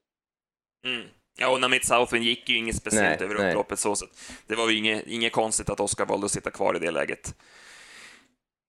Mm. 0.85 1.07
Ja, 1.39 1.53
och 1.53 1.61
Namit 1.61 1.85
Southwind 1.85 2.25
gick 2.25 2.49
ju 2.49 2.57
inget 2.57 2.75
speciellt 2.75 3.19
Nej, 3.19 3.29
över 3.29 3.49
upploppet 3.49 3.79
så, 3.79 3.95
så 3.95 4.05
det 4.47 4.55
var 4.55 4.69
ju 4.69 4.77
inget, 4.77 5.07
inget 5.07 5.33
konstigt 5.33 5.69
att 5.69 5.79
Oskar 5.79 6.05
valde 6.05 6.25
att 6.25 6.31
sitta 6.31 6.51
kvar 6.51 6.75
i 6.75 6.79
det 6.79 6.91
läget. 6.91 7.35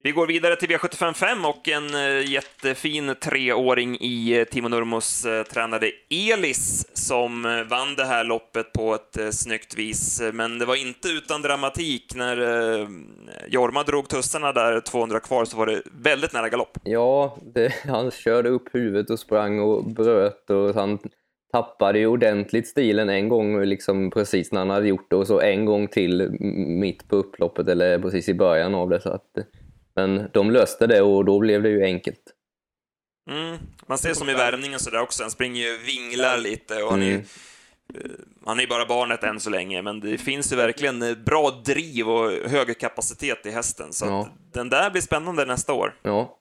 Vi 0.04 0.12
går 0.12 0.26
vidare 0.26 0.56
till 0.56 0.68
V755 0.68 1.44
och 1.48 1.68
en 1.68 1.94
eh, 1.94 2.30
jättefin 2.30 3.14
treåring 3.20 3.96
i 4.00 4.38
eh, 4.38 4.44
Timo 4.44 4.68
Nurmos 4.68 5.24
eh, 5.24 5.42
tränade 5.42 5.90
Elis 6.10 6.86
som 6.92 7.42
vann 7.70 7.94
det 7.96 8.04
här 8.04 8.24
loppet 8.24 8.72
på 8.72 8.94
ett 8.94 9.34
snyggt 9.34 9.78
vis. 9.78 10.22
Men 10.32 10.58
det 10.58 10.64
var 10.64 10.76
inte 10.76 11.08
utan 11.08 11.42
dramatik. 11.42 12.14
När 12.14 12.36
Jorma 13.48 13.82
drog 13.82 14.08
tussarna 14.08 14.52
där 14.52 14.80
200 14.80 15.20
kvar 15.20 15.44
så 15.44 15.56
var 15.56 15.66
det 15.66 15.82
väldigt 16.02 16.32
nära 16.32 16.48
galopp. 16.48 16.78
Ja, 16.84 17.36
det, 17.54 17.74
han 17.86 18.10
körde 18.10 18.48
upp 18.48 18.74
huvudet 18.74 19.10
och 19.10 19.18
sprang 19.18 19.60
och 19.60 19.84
bröt 19.84 20.50
och 20.50 20.74
han 20.74 20.98
tappade 21.52 21.98
ju 21.98 22.06
ordentligt 22.06 22.68
stilen 22.68 23.08
en 23.08 23.28
gång 23.28 23.64
liksom 23.64 24.10
precis 24.10 24.52
när 24.52 24.58
han 24.58 24.70
hade 24.70 24.88
gjort 24.88 25.10
det 25.10 25.16
och 25.16 25.26
så 25.26 25.40
en 25.40 25.64
gång 25.64 25.88
till 25.88 26.36
mitt 26.66 27.08
på 27.08 27.16
upploppet 27.16 27.68
eller 27.68 27.98
precis 27.98 28.28
i 28.28 28.34
början 28.34 28.74
av 28.74 28.88
det. 28.88 29.00
Så 29.00 29.08
att, 29.08 29.30
men 29.94 30.30
de 30.32 30.50
löste 30.50 30.86
det 30.86 31.02
och 31.02 31.24
då 31.24 31.38
blev 31.38 31.62
det 31.62 31.68
ju 31.68 31.82
enkelt. 31.84 32.22
Mm. 33.30 33.58
Man 33.86 33.98
ser 33.98 34.14
som 34.14 34.28
i 34.30 34.34
värmningen 34.34 34.80
så 34.80 34.90
där 34.90 35.00
också, 35.00 35.22
han 35.22 35.30
springer 35.30 35.62
ju 35.62 35.78
vinglar 35.78 36.38
lite 36.38 36.82
och 36.82 36.90
han 36.90 37.02
är 37.02 37.06
ju 37.06 37.12
Mm. 37.14 37.26
Eh, 37.94 38.10
Han 38.46 38.58
är 38.58 38.62
ju 38.62 38.68
bara 38.68 38.86
barnet 38.86 39.22
än 39.24 39.40
så 39.40 39.50
länge, 39.50 39.82
men 39.82 40.00
det 40.00 40.18
finns 40.18 40.52
ju 40.52 40.56
verkligen 40.56 41.24
bra 41.26 41.50
driv 41.50 42.08
och 42.10 42.30
hög 42.30 42.78
kapacitet 42.78 43.46
i 43.46 43.50
hästen, 43.50 43.92
så 43.92 44.06
Ja. 44.06 44.28
den 44.52 44.68
där 44.68 44.90
blir 44.90 45.02
spännande 45.02 45.44
nästa 45.44 45.72
år. 45.72 45.94
Ja, 46.02 46.38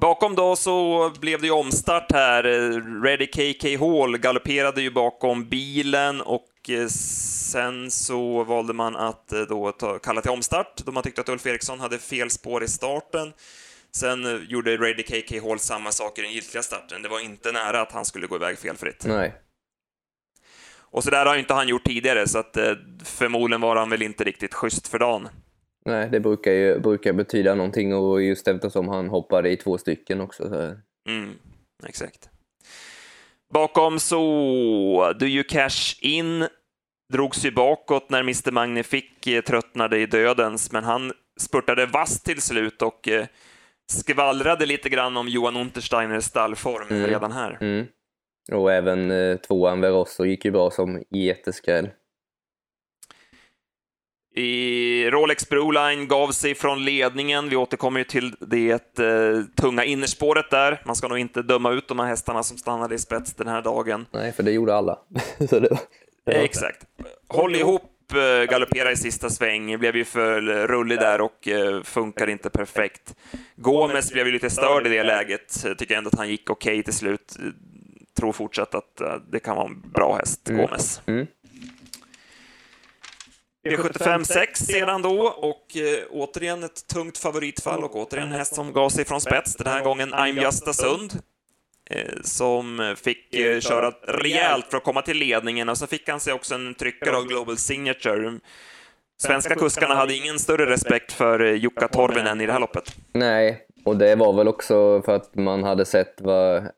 Bakom 0.00 0.34
då 0.34 0.56
så 0.56 1.10
blev 1.20 1.40
det 1.40 1.46
ju 1.46 1.52
omstart 1.52 2.12
här. 2.12 2.42
Ready 3.02 3.26
KK 3.26 3.76
Hall 3.78 4.18
galopperade 4.18 4.82
ju 4.82 4.90
bakom 4.90 5.48
bilen 5.48 6.20
och 6.20 6.46
eh, 6.70 6.86
sen 6.88 7.90
så 7.90 8.44
valde 8.44 8.72
man 8.72 8.96
att 8.96 9.32
eh, 9.32 9.40
då 9.40 9.72
ta, 9.72 9.98
kalla 9.98 10.20
till 10.20 10.30
omstart 10.30 10.82
då 10.84 10.92
man 10.92 11.02
tyckte 11.02 11.20
att 11.20 11.28
Ulf 11.28 11.46
Eriksson 11.46 11.80
hade 11.80 11.98
fel 11.98 12.30
spår 12.30 12.64
i 12.64 12.68
starten. 12.68 13.32
Sen 13.96 14.24
eh, 14.24 14.42
gjorde 14.48 14.76
Ready 14.76 15.02
KK 15.02 15.48
Hall 15.48 15.58
samma 15.58 15.90
sak 15.92 16.18
i 16.18 16.22
den 16.22 16.32
giltiga 16.32 16.62
starten. 16.62 17.02
Det 17.02 17.08
var 17.08 17.20
inte 17.20 17.52
nära 17.52 17.80
att 17.80 17.92
han 17.92 18.04
skulle 18.04 18.26
gå 18.26 18.36
iväg 18.36 18.58
felfritt. 18.58 19.04
nej. 19.06 19.34
Och 20.90 21.04
så 21.04 21.10
där 21.10 21.26
har 21.26 21.36
inte 21.36 21.54
han 21.54 21.68
gjort 21.68 21.84
tidigare, 21.84 22.28
så 22.28 22.38
att 22.38 22.56
förmodligen 23.04 23.60
var 23.60 23.76
han 23.76 23.90
väl 23.90 24.02
inte 24.02 24.24
riktigt 24.24 24.54
schysst 24.54 24.88
för 24.88 24.98
dagen. 24.98 25.28
Nej, 25.84 26.08
det 26.10 26.20
brukar 26.20 26.52
ju 26.52 26.78
brukar 26.78 27.12
betyda 27.12 27.54
någonting 27.54 27.94
och 27.94 28.22
just 28.22 28.48
eftersom 28.48 28.88
han 28.88 29.08
hoppade 29.08 29.50
i 29.50 29.56
två 29.56 29.78
stycken 29.78 30.20
också. 30.20 30.48
Så, 30.48 30.74
Mm, 31.08 31.34
exakt. 31.86 32.28
Bakom 33.54 33.98
så, 33.98 35.12
Do 35.20 35.26
You 35.26 35.44
Cash 35.44 35.94
In 36.00 36.46
drogs 37.12 37.44
ju 37.44 37.50
bakåt 37.50 38.10
när 38.10 38.20
Mr 38.20 38.50
Magnific 38.50 39.04
eh, 39.26 39.42
tröttnade 39.42 39.98
i 39.98 40.06
dödens, 40.06 40.72
men 40.72 40.84
han 40.84 41.12
spurtade 41.40 41.86
vasst 41.86 42.24
till 42.24 42.42
slut 42.42 42.82
och 42.82 43.08
eh, 43.08 43.26
skvallrade 43.92 44.66
lite 44.66 44.88
grann 44.88 45.16
om 45.16 45.28
Johan 45.28 45.56
Untersteiners 45.56 46.24
stallform 46.24 46.86
Mm. 46.90 47.06
redan 47.06 47.32
här. 47.32 47.58
mm. 47.60 47.86
Och 48.52 48.72
även 48.72 49.10
eh, 49.10 49.36
tvåan 49.36 49.80
Verosso 49.80 50.24
gick 50.24 50.44
ju 50.44 50.50
bra 50.50 50.70
som 50.70 51.02
jätteskräll. 51.10 51.88
I 54.38 55.10
Rolex 55.10 55.48
Broline 55.48 56.08
gav 56.08 56.30
sig 56.30 56.54
från 56.54 56.84
ledningen. 56.84 57.48
Vi 57.48 57.56
återkommer 57.56 58.00
ju 58.00 58.04
till 58.04 58.34
det 58.40 58.98
eh, 58.98 59.42
tunga 59.60 59.84
innerspåret 59.84 60.50
där. 60.50 60.82
Man 60.84 60.96
ska 60.96 61.08
nog 61.08 61.18
inte 61.18 61.42
döma 61.42 61.72
ut 61.72 61.88
de 61.88 61.98
här 61.98 62.06
hästarna 62.06 62.42
som 62.42 62.58
stannade 62.58 62.94
i 62.94 62.98
spets 62.98 63.34
den 63.34 63.48
här 63.48 63.62
dagen. 63.62 64.06
Nej, 64.10 64.32
för 64.32 64.42
det 64.42 64.50
gjorde 64.50 64.74
alla. 64.74 64.98
det 65.38 65.78
det 66.24 66.44
Exakt. 66.44 66.86
Håll 67.28 67.56
ihop, 67.56 67.82
eh, 68.12 68.50
galoppera 68.50 68.92
i 68.92 68.96
sista 68.96 69.30
sväng, 69.30 69.78
blev 69.78 69.96
ju 69.96 70.04
för 70.04 70.40
rullig 70.66 70.98
där 70.98 71.20
och 71.20 71.48
eh, 71.48 71.82
funkar 71.82 72.30
inte 72.30 72.50
perfekt. 72.50 73.14
Gomes 73.56 74.12
blev 74.12 74.26
ju 74.26 74.32
lite 74.32 74.50
störd 74.50 74.86
i 74.86 74.90
det 74.90 75.02
läget, 75.02 75.64
tycker 75.78 75.96
ändå 75.96 76.08
att 76.08 76.18
han 76.18 76.28
gick 76.28 76.50
okej 76.50 76.82
till 76.82 76.94
slut. 76.94 77.36
Tror 78.16 78.32
fortsatt 78.32 78.74
att 78.74 79.02
det 79.30 79.38
kan 79.38 79.56
vara 79.56 79.66
en 79.66 79.80
bra 79.80 80.16
häst, 80.16 80.48
Mm. 80.48 80.60
Gomes. 80.66 81.00
Mm. 81.06 81.26
V75 83.70 84.24
6 84.24 84.60
sedan 84.60 85.02
då 85.02 85.22
och 85.26 85.76
eh, 85.76 86.04
återigen 86.10 86.64
ett 86.64 86.86
tungt 86.86 87.18
favoritfall 87.18 87.84
och 87.84 87.96
återigen 87.96 88.28
en 88.28 88.38
häst 88.38 88.54
som 88.54 88.72
gav 88.72 88.88
sig 88.88 89.04
från 89.04 89.20
spets. 89.20 89.56
Den 89.56 89.66
här 89.66 89.84
gången 89.84 90.14
I'm 90.14 90.42
Gösta 90.42 90.72
Sund 90.72 91.12
eh, 91.90 92.20
som 92.22 92.94
fick 92.98 93.34
eh, 93.34 93.60
köra 93.60 93.90
rejält 93.90 94.66
för 94.70 94.76
att 94.76 94.84
komma 94.84 95.02
till 95.02 95.16
ledningen 95.16 95.68
och 95.68 95.78
så 95.78 95.86
fick 95.86 96.08
han 96.08 96.20
sig 96.20 96.32
också 96.32 96.54
en 96.54 96.74
tryckare 96.74 97.16
av 97.16 97.26
Global 97.26 97.56
Signature. 97.56 98.38
Svenska 99.18 99.54
kuskarna 99.54 99.94
hade 99.94 100.14
ingen 100.14 100.38
större 100.38 100.66
respekt 100.66 101.12
för 101.12 101.40
eh, 101.40 101.52
Jukka 101.52 101.88
Torvinen 101.88 102.40
i 102.40 102.46
det 102.46 102.52
här 102.52 102.60
loppet. 102.60 102.96
Nej, 103.12 103.66
och 103.84 103.96
det 103.96 104.14
var 104.14 104.32
väl 104.32 104.48
också 104.48 105.02
för 105.02 105.16
att 105.16 105.34
man 105.34 105.64
hade 105.64 105.84
sett 105.84 106.14
vad, 106.20 106.68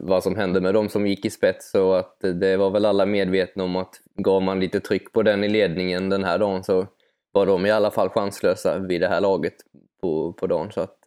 vad 0.00 0.22
som 0.22 0.36
hände 0.36 0.60
med 0.60 0.74
de 0.74 0.88
som 0.88 1.06
gick 1.06 1.24
i 1.24 1.30
spets 1.30 1.70
så 1.70 1.92
att 1.92 2.16
det 2.20 2.56
var 2.56 2.70
väl 2.70 2.84
alla 2.84 3.06
medvetna 3.06 3.64
om 3.64 3.76
att 3.76 4.00
gav 4.14 4.42
man 4.42 4.60
lite 4.60 4.80
tryck 4.80 5.12
på 5.12 5.22
den 5.22 5.44
i 5.44 5.48
ledningen 5.48 6.08
den 6.08 6.24
här 6.24 6.38
dagen 6.38 6.64
så 6.64 6.86
var 7.32 7.46
de 7.46 7.66
i 7.66 7.70
alla 7.70 7.90
fall 7.90 8.08
chanslösa 8.08 8.78
vid 8.78 9.00
det 9.00 9.08
här 9.08 9.20
laget 9.20 9.54
på, 10.00 10.32
på 10.32 10.46
dagen. 10.46 10.72
Så 10.72 10.80
att, 10.80 10.98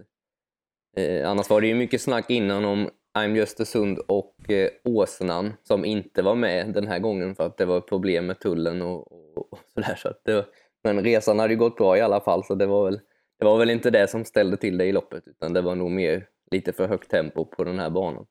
eh, 0.97 1.29
annars 1.29 1.49
var 1.49 1.61
det 1.61 1.67
ju 1.67 1.75
mycket 1.75 2.01
snack 2.01 2.29
innan 2.29 2.65
om 2.65 2.89
I'm 3.17 3.41
Östersund 3.41 3.99
och 4.07 4.51
eh, 4.51 4.69
Åsnan 4.83 5.53
som 5.63 5.85
inte 5.85 6.21
var 6.21 6.35
med 6.35 6.73
den 6.73 6.87
här 6.87 6.99
gången 6.99 7.35
för 7.35 7.45
att 7.45 7.57
det 7.57 7.65
var 7.65 7.81
problem 7.81 8.25
med 8.25 8.39
tullen 8.39 8.81
och, 8.81 9.11
och, 9.11 9.53
och 9.53 9.59
sådär. 9.73 9.95
Så 9.95 10.07
att 10.09 10.21
var, 10.25 10.45
men 10.83 11.03
resan 11.03 11.39
hade 11.39 11.53
ju 11.53 11.59
gått 11.59 11.77
bra 11.77 11.97
i 11.97 12.01
alla 12.01 12.19
fall 12.19 12.43
så 12.43 12.55
det 12.55 12.65
var 12.65 12.85
väl 12.85 12.99
det 13.39 13.45
var 13.45 13.57
väl 13.57 13.69
inte 13.69 13.89
det 13.89 14.07
som 14.07 14.25
ställde 14.25 14.57
till 14.57 14.77
det 14.77 14.85
i 14.85 14.91
loppet, 14.91 15.27
utan 15.27 15.53
det 15.53 15.61
var 15.61 15.75
nog 15.75 15.91
mer 15.91 16.27
lite 16.51 16.73
för 16.73 16.87
högt 16.87 17.09
tempo 17.11 17.45
på 17.45 17.63
den 17.63 17.79
här 17.79 17.89
banan. 17.89 18.25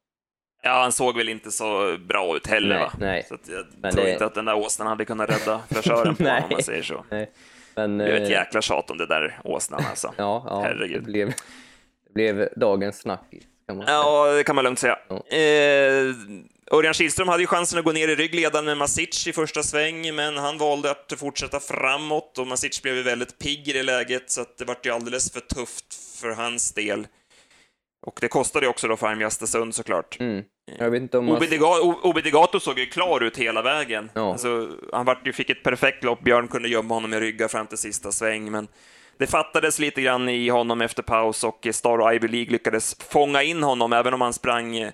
Ja, 0.63 0.71
han 0.83 0.93
såg 0.93 1.17
väl 1.17 1.29
inte 1.29 1.51
så 1.51 1.97
bra 2.09 2.37
ut 2.37 2.47
heller 2.47 2.69
Nej, 2.77 2.79
va? 2.85 2.93
nej. 2.99 3.25
Så 3.29 3.37
jag 3.53 3.67
Men 3.81 3.93
tror 3.95 4.05
det- 4.05 4.13
inte 4.13 4.25
att 4.27 4.35
den 4.35 4.45
där 4.45 4.55
åsnan 4.55 4.87
hade 4.89 5.05
kunnat 5.05 5.31
rädda 5.31 5.61
fräschören 5.71 6.17
på 6.17 6.25
honom, 6.29 6.43
om 6.45 6.51
man 6.51 6.63
säger 6.63 6.83
så. 6.83 7.05
Nej. 7.11 7.31
Men, 7.75 7.99
Det 7.99 8.05
blev 8.05 8.17
ett 8.17 8.23
eh, 8.23 8.31
jäkla 8.31 8.63
tjat 8.63 8.91
om 8.91 8.99
det 8.99 9.07
där 9.07 9.41
åsnan 9.45 9.85
alltså. 9.91 10.15
ja, 10.17 10.45
ja, 10.47 10.61
herregud. 10.61 11.03
Det 11.05 11.11
blev, 11.11 11.29
det 11.29 12.15
blev 12.15 12.49
dagens 12.57 12.99
snackis. 13.01 13.43
Kan 13.67 13.77
man 13.77 13.87
säga. 13.87 13.97
Ja, 13.99 14.33
det 14.33 14.45
kan 14.45 14.55
man 14.55 14.65
lugnt 14.65 14.79
säga. 14.79 14.99
Ja. 15.09 15.37
Eh, 15.37 16.15
Örjan 16.73 16.95
Kihlström 16.95 17.29
hade 17.29 17.43
ju 17.43 17.47
chansen 17.47 17.79
att 17.79 17.85
gå 17.85 17.93
ner 17.93 18.09
i 18.09 18.15
ryggledaren 18.17 18.65
med 18.65 18.77
Masic 18.77 19.27
i 19.27 19.33
första 19.33 19.63
sväng, 19.63 20.15
men 20.15 20.37
han 20.37 20.59
valde 20.59 20.91
att 20.91 21.13
fortsätta 21.19 21.61
framåt 21.61 22.39
och 22.39 22.47
Masic 22.47 22.83
blev 22.83 22.95
ju 22.97 23.03
väldigt 23.03 23.39
pigg 23.39 23.69
i 23.69 23.73
det 23.73 23.83
läget, 23.83 24.31
så 24.31 24.45
det 24.59 24.65
vart 24.65 24.87
ju 24.87 24.91
alldeles 24.91 25.33
för 25.33 25.41
tufft 25.41 25.95
för 26.21 26.31
hans 26.31 26.73
del. 26.73 27.07
Och 28.07 28.19
det 28.21 28.29
kostade 28.29 28.67
ju 28.67 28.71
också 28.71 28.89
då 28.89 28.97
för 28.97 29.07
Alm 29.07 29.23
Östersund 29.23 29.75
såklart. 29.75 30.17
Mm. 30.21 30.45
Jag 30.79 30.91
vet 30.91 31.03
inte 31.03 31.19
om 31.19 31.27
man... 31.27 31.37
Obediga- 31.37 31.81
O- 31.83 32.01
Obedigato 32.03 32.61
såg 32.61 32.79
ju 32.79 32.87
klar 32.87 33.21
ut 33.23 33.37
hela 33.39 33.63
vägen. 33.63 34.11
Ja. 34.15 34.33
Alltså, 34.33 34.69
han 34.93 35.05
vart 35.07 35.27
ju, 35.27 35.33
fick 35.33 35.51
ett 35.51 35.63
perfekt 35.63 36.05
lopp, 36.05 36.21
Björn 36.25 36.49
kunde 36.49 36.69
gömma 36.69 36.95
honom 36.95 37.15
i 37.15 37.21
ryggar 37.21 37.49
fram 37.49 37.67
till 37.67 37.79
sista 37.79 38.13
sväng, 38.13 38.51
men 38.51 38.69
det 39.19 39.27
fattades 39.27 39.79
lite 39.79 40.03
grann 40.03 40.29
i 40.29 40.49
honom 40.49 40.81
efter 40.81 41.03
paus 41.03 41.45
och 41.45 41.67
Star 41.73 41.99
och 41.99 42.15
Ivy 42.15 42.29
League 42.29 42.53
lyckades 42.53 42.97
fånga 42.99 43.43
in 43.43 43.63
honom, 43.63 43.93
även 43.93 44.15
om 44.15 44.21
han 44.21 44.33
sprang 44.33 44.77
eh, 44.77 44.91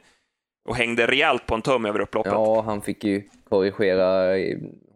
och 0.68 0.76
hängde 0.76 1.06
rejält 1.06 1.46
på 1.46 1.54
en 1.54 1.62
tum 1.62 1.84
över 1.84 2.00
upploppet. 2.00 2.32
Ja, 2.32 2.62
han 2.62 2.82
fick 2.82 3.04
ju 3.04 3.22
korrigera 3.48 4.36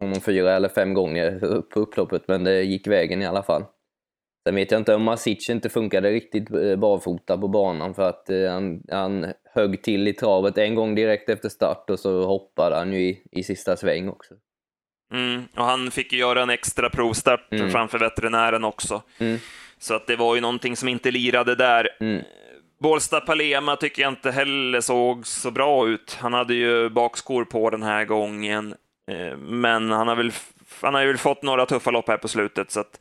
honom 0.00 0.20
fyra 0.20 0.52
eller 0.56 0.68
fem 0.68 0.94
gånger 0.94 1.60
på 1.62 1.80
upploppet, 1.80 2.28
men 2.28 2.44
det 2.44 2.62
gick 2.62 2.86
vägen 2.86 3.22
i 3.22 3.26
alla 3.26 3.42
fall. 3.42 3.64
Sen 4.44 4.54
vet 4.54 4.70
jag 4.70 4.80
inte 4.80 4.94
om 4.94 5.02
Masic 5.02 5.50
inte 5.50 5.68
funkade 5.68 6.10
riktigt 6.10 6.50
eh, 6.50 6.76
barfota 6.76 7.38
på 7.38 7.48
banan 7.48 7.94
för 7.94 8.08
att 8.08 8.30
eh, 8.30 8.50
han, 8.50 8.82
han 8.90 9.32
högg 9.54 9.82
till 9.82 10.08
i 10.08 10.12
travet 10.12 10.58
en 10.58 10.74
gång 10.74 10.94
direkt 10.94 11.28
efter 11.28 11.48
start 11.48 11.90
och 11.90 11.98
så 11.98 12.24
hoppade 12.24 12.76
han 12.76 12.92
ju 12.92 13.00
i, 13.00 13.22
i 13.30 13.42
sista 13.42 13.76
sväng 13.76 14.08
också. 14.08 14.34
Mm, 15.12 15.42
och 15.56 15.64
han 15.64 15.90
fick 15.90 16.12
ju 16.12 16.18
göra 16.18 16.42
en 16.42 16.50
extra 16.50 16.90
provstart 16.90 17.52
Mm. 17.52 17.70
framför 17.70 17.98
veterinären 17.98 18.64
också. 18.64 19.02
Mm. 19.18 19.38
Så 19.78 19.94
att 19.94 20.06
det 20.06 20.16
var 20.16 20.34
ju 20.34 20.40
någonting 20.40 20.76
som 20.76 20.88
inte 20.88 21.10
lirade 21.10 21.54
där. 21.54 21.88
Mm. 22.00 22.22
Bålsta 22.80 23.20
Palema 23.20 23.76
tycker 23.76 24.02
jag 24.02 24.12
inte 24.12 24.30
heller 24.30 24.80
såg 24.80 25.26
så 25.26 25.50
bra 25.50 25.88
ut. 25.88 26.18
Han 26.20 26.32
hade 26.32 26.54
ju 26.54 26.88
bakskor 26.88 27.44
på 27.44 27.70
den 27.70 27.82
här 27.82 28.04
gången, 28.04 28.74
eh, 29.10 29.36
men 29.36 29.90
han 29.90 30.08
har 30.08 30.16
väl, 30.16 30.32
han 30.80 30.94
har 30.94 31.06
väl 31.06 31.18
fått 31.18 31.42
några 31.42 31.66
tuffa 31.66 31.90
lopp 31.90 32.08
här 32.08 32.16
på 32.16 32.28
slutet, 32.28 32.70
så 32.70 32.80
att 32.80 33.00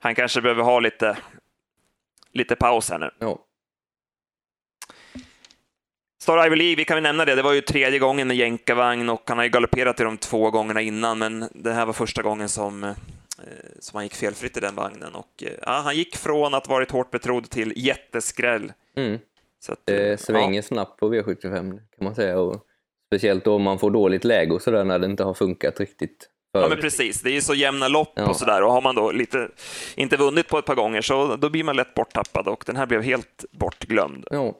han 0.00 0.14
kanske 0.14 0.40
behöver 0.40 0.62
ha 0.62 0.80
lite, 0.80 1.18
lite 2.32 2.56
paus 2.56 2.90
här 2.90 2.98
nu. 2.98 3.10
Ja. 3.18 3.44
Star 6.22 6.46
Ivy 6.46 6.56
League, 6.56 6.76
vi 6.76 6.84
kan 6.84 6.94
väl 6.94 7.02
nämna 7.02 7.24
det, 7.24 7.34
det 7.34 7.42
var 7.42 7.52
ju 7.52 7.60
tredje 7.60 7.98
gången 7.98 8.28
med 8.28 8.36
jänkarvagn 8.36 9.08
och 9.08 9.22
han 9.26 9.38
har 9.38 9.44
ju 9.44 9.50
galopperat 9.50 10.00
i 10.00 10.04
de 10.04 10.18
två 10.18 10.50
gångerna 10.50 10.80
innan, 10.80 11.18
men 11.18 11.48
det 11.54 11.72
här 11.72 11.86
var 11.86 11.92
första 11.92 12.22
gången 12.22 12.48
som, 12.48 12.84
eh, 12.84 12.90
som 13.80 13.96
han 13.96 14.04
gick 14.04 14.14
felfritt 14.14 14.56
i 14.56 14.60
den 14.60 14.74
vagnen. 14.74 15.14
Och, 15.14 15.42
eh, 15.42 15.52
ja, 15.62 15.80
han 15.84 15.96
gick 15.96 16.16
från 16.16 16.54
att 16.54 16.68
varit 16.68 16.90
hårt 16.90 17.10
betrodd 17.10 17.50
till 17.50 17.72
jätteskräll. 17.76 18.72
Mm. 18.96 19.18
Så 19.60 19.72
att, 19.72 19.86
Det 19.86 20.10
eh, 20.10 20.16
svänger 20.16 20.62
snabbt 20.62 21.00
på 21.00 21.14
V75 21.14 21.70
kan 21.70 22.04
man 22.04 22.14
säga. 22.14 22.38
Och 22.38 22.64
speciellt 23.06 23.44
då 23.44 23.54
om 23.54 23.62
man 23.62 23.78
får 23.78 23.90
dåligt 23.90 24.24
läge 24.24 24.52
och 24.54 24.62
sådär 24.62 24.84
när 24.84 24.98
det 24.98 25.06
inte 25.06 25.24
har 25.24 25.34
funkat 25.34 25.80
riktigt. 25.80 26.30
Ja, 26.52 26.60
förut. 26.60 26.70
men 26.70 26.80
precis. 26.80 27.20
Det 27.22 27.30
är 27.30 27.34
ju 27.34 27.40
så 27.40 27.54
jämna 27.54 27.88
lopp 27.88 28.12
Ja. 28.16 28.26
och 28.28 28.36
sådär. 28.36 28.62
Och 28.62 28.72
har 28.72 28.80
man 28.80 28.94
då 28.94 29.12
lite, 29.12 29.48
inte 29.94 30.16
vunnit 30.16 30.48
på 30.48 30.58
ett 30.58 30.64
par 30.64 30.74
gånger 30.74 31.02
så 31.02 31.36
då 31.36 31.50
blir 31.50 31.64
man 31.64 31.76
lätt 31.76 31.94
borttappad 31.94 32.48
och 32.48 32.62
den 32.66 32.76
här 32.76 32.86
blev 32.86 33.02
helt 33.02 33.44
bortglömd. 33.52 34.26
Ja. 34.30 34.54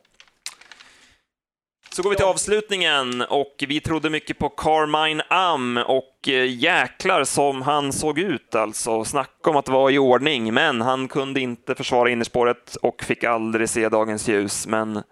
Så 1.91 2.03
går 2.03 2.11
vi 2.11 2.17
till 2.17 2.25
avslutningen 2.25 3.23
och 3.23 3.65
vi 3.69 3.81
trodde 3.81 4.11
mycket 4.11 4.39
på 4.39 4.49
Carmine 4.49 5.23
Am 5.29 5.77
och 5.77 6.29
eh, 6.29 6.45
jäklar 6.63 7.25
som 7.25 7.63
han 7.63 7.93
såg 7.93 8.19
ut 8.19 8.55
alltså. 8.55 9.05
Snacka 9.05 9.51
om 9.51 9.57
att 9.57 9.69
vara 9.69 9.91
i 9.91 9.99
ordning, 9.99 10.55
men 10.55 10.81
han 10.81 11.09
kunde 11.09 11.41
inte 11.41 11.75
försvara 11.75 12.11
innerspåret 12.11 12.77
och 12.77 13.03
fick 13.03 13.25
aldrig 13.25 13.69
se 13.69 13.89
dagens 13.89 14.29
ljus. 14.29 14.67
Men 14.67 15.03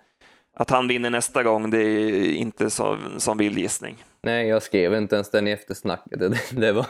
att 0.57 0.71
han 0.71 0.89
vinner 0.89 1.11
nästa 1.11 1.43
gång, 1.43 1.71
det 1.71 1.79
är 1.83 2.33
inte 2.33 2.71
så, 2.71 2.99
som 3.17 3.39
vild 3.39 3.59
gissning. 3.59 4.05
Nej, 4.27 4.49
jag 4.49 4.63
skrev 4.63 4.95
inte 4.95 5.15
ens 5.15 5.31
den 5.31 5.49
i 5.49 5.51
eftersnacket. 5.51 6.19
Det, 6.21 6.39
det 6.51 6.73
var... 6.73 6.87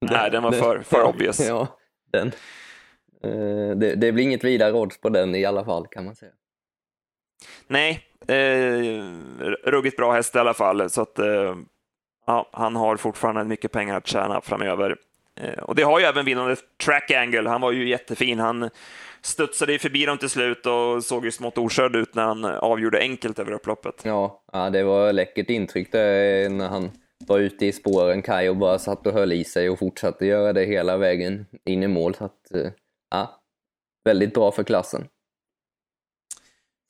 Nej, 0.00 0.30
den 0.30 0.42
var 0.42 0.52
för, 0.52 0.82
för 0.82 1.04
obvious. 1.04 1.40
Ja, 1.48 1.78
den. 2.12 2.26
Eh, 3.22 3.76
Det, 3.76 3.94
det 3.94 4.12
blir 4.12 4.24
inget 4.24 4.44
vidare 4.44 4.72
odds 4.72 5.00
på 5.00 5.08
den 5.08 5.34
i 5.34 5.44
alla 5.44 5.64
fall 5.64 5.86
kan 5.86 6.04
man 6.04 6.16
säga. 6.16 6.32
Nej, 7.66 8.00
eh, 8.28 9.04
ruggigt 9.64 9.96
bra 9.96 10.12
häst 10.12 10.34
i 10.34 10.38
alla 10.38 10.54
fall, 10.54 10.90
så 10.90 11.02
att 11.02 11.18
eh, 11.18 11.56
ja, 12.26 12.48
han 12.52 12.76
har 12.76 12.96
fortfarande 12.96 13.44
mycket 13.44 13.72
pengar 13.72 13.96
att 13.96 14.06
tjäna 14.06 14.40
framöver. 14.40 14.96
Eh, 15.40 15.58
och 15.58 15.74
det 15.74 15.82
har 15.82 16.00
ju 16.00 16.04
även 16.04 16.24
vinnande 16.24 16.56
track 16.84 17.10
angle. 17.10 17.48
Han 17.48 17.60
var 17.60 17.72
ju 17.72 17.88
jättefin. 17.88 18.38
Han 18.38 18.70
studsade 19.26 19.72
ju 19.72 19.78
förbi 19.78 20.06
dem 20.06 20.18
till 20.18 20.30
slut 20.30 20.66
och 20.66 21.04
såg 21.04 21.24
ju 21.24 21.32
smått 21.32 21.58
okörd 21.58 21.96
ut 21.96 22.14
när 22.14 22.24
han 22.24 22.44
avgjorde 22.44 23.00
enkelt 23.00 23.38
över 23.38 23.52
upploppet. 23.52 24.00
Ja, 24.04 24.44
ja, 24.52 24.70
det 24.70 24.82
var 24.82 25.12
läckert 25.12 25.50
intryck 25.50 25.92
där 25.92 26.48
när 26.48 26.68
han 26.68 26.90
var 27.26 27.38
ute 27.38 27.66
i 27.66 27.72
spåren, 27.72 28.22
Kaj, 28.22 28.50
och 28.50 28.56
bara 28.56 28.78
satt 28.78 29.06
och 29.06 29.12
höll 29.12 29.32
i 29.32 29.44
sig 29.44 29.70
och 29.70 29.78
fortsatte 29.78 30.26
göra 30.26 30.52
det 30.52 30.64
hela 30.64 30.96
vägen 30.96 31.46
in 31.64 31.82
i 31.82 31.88
mål. 31.88 32.14
Så 32.14 32.24
att, 32.24 32.54
eh, 32.54 32.70
ja, 33.10 33.40
väldigt 34.04 34.34
bra 34.34 34.52
för 34.52 34.64
klassen. 34.64 35.06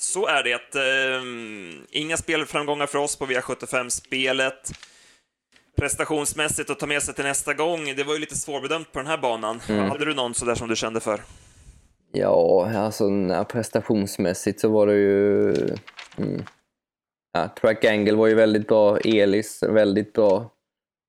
Så 0.00 0.26
är 0.26 0.42
det. 0.42 0.74
Eh, 0.74 1.22
inga 2.00 2.16
spelframgångar 2.16 2.86
för 2.86 2.98
oss 2.98 3.16
på 3.16 3.26
V75-spelet. 3.26 4.70
Prestationsmässigt 5.76 6.70
att 6.70 6.78
ta 6.78 6.86
med 6.86 7.02
sig 7.02 7.14
till 7.14 7.24
nästa 7.24 7.54
gång, 7.54 7.94
det 7.96 8.04
var 8.04 8.14
ju 8.14 8.20
lite 8.20 8.36
svårbedömt 8.36 8.92
på 8.92 8.98
den 8.98 9.08
här 9.08 9.18
banan. 9.18 9.60
Mm. 9.68 9.90
Hade 9.90 10.04
du 10.04 10.14
någon 10.14 10.34
sådär 10.34 10.54
som 10.54 10.68
du 10.68 10.76
kände 10.76 11.00
för? 11.00 11.20
Ja, 12.18 12.70
alltså 12.78 13.08
prestationsmässigt 13.44 14.60
så 14.60 14.68
var 14.68 14.86
det 14.86 14.94
ju... 14.94 15.50
Mm. 16.18 16.42
Ja, 17.32 17.48
Track 17.60 17.84
Angle 17.84 18.14
var 18.14 18.26
ju 18.26 18.34
väldigt 18.34 18.68
bra, 18.68 18.98
Elis 18.98 19.62
väldigt 19.62 20.12
bra 20.12 20.50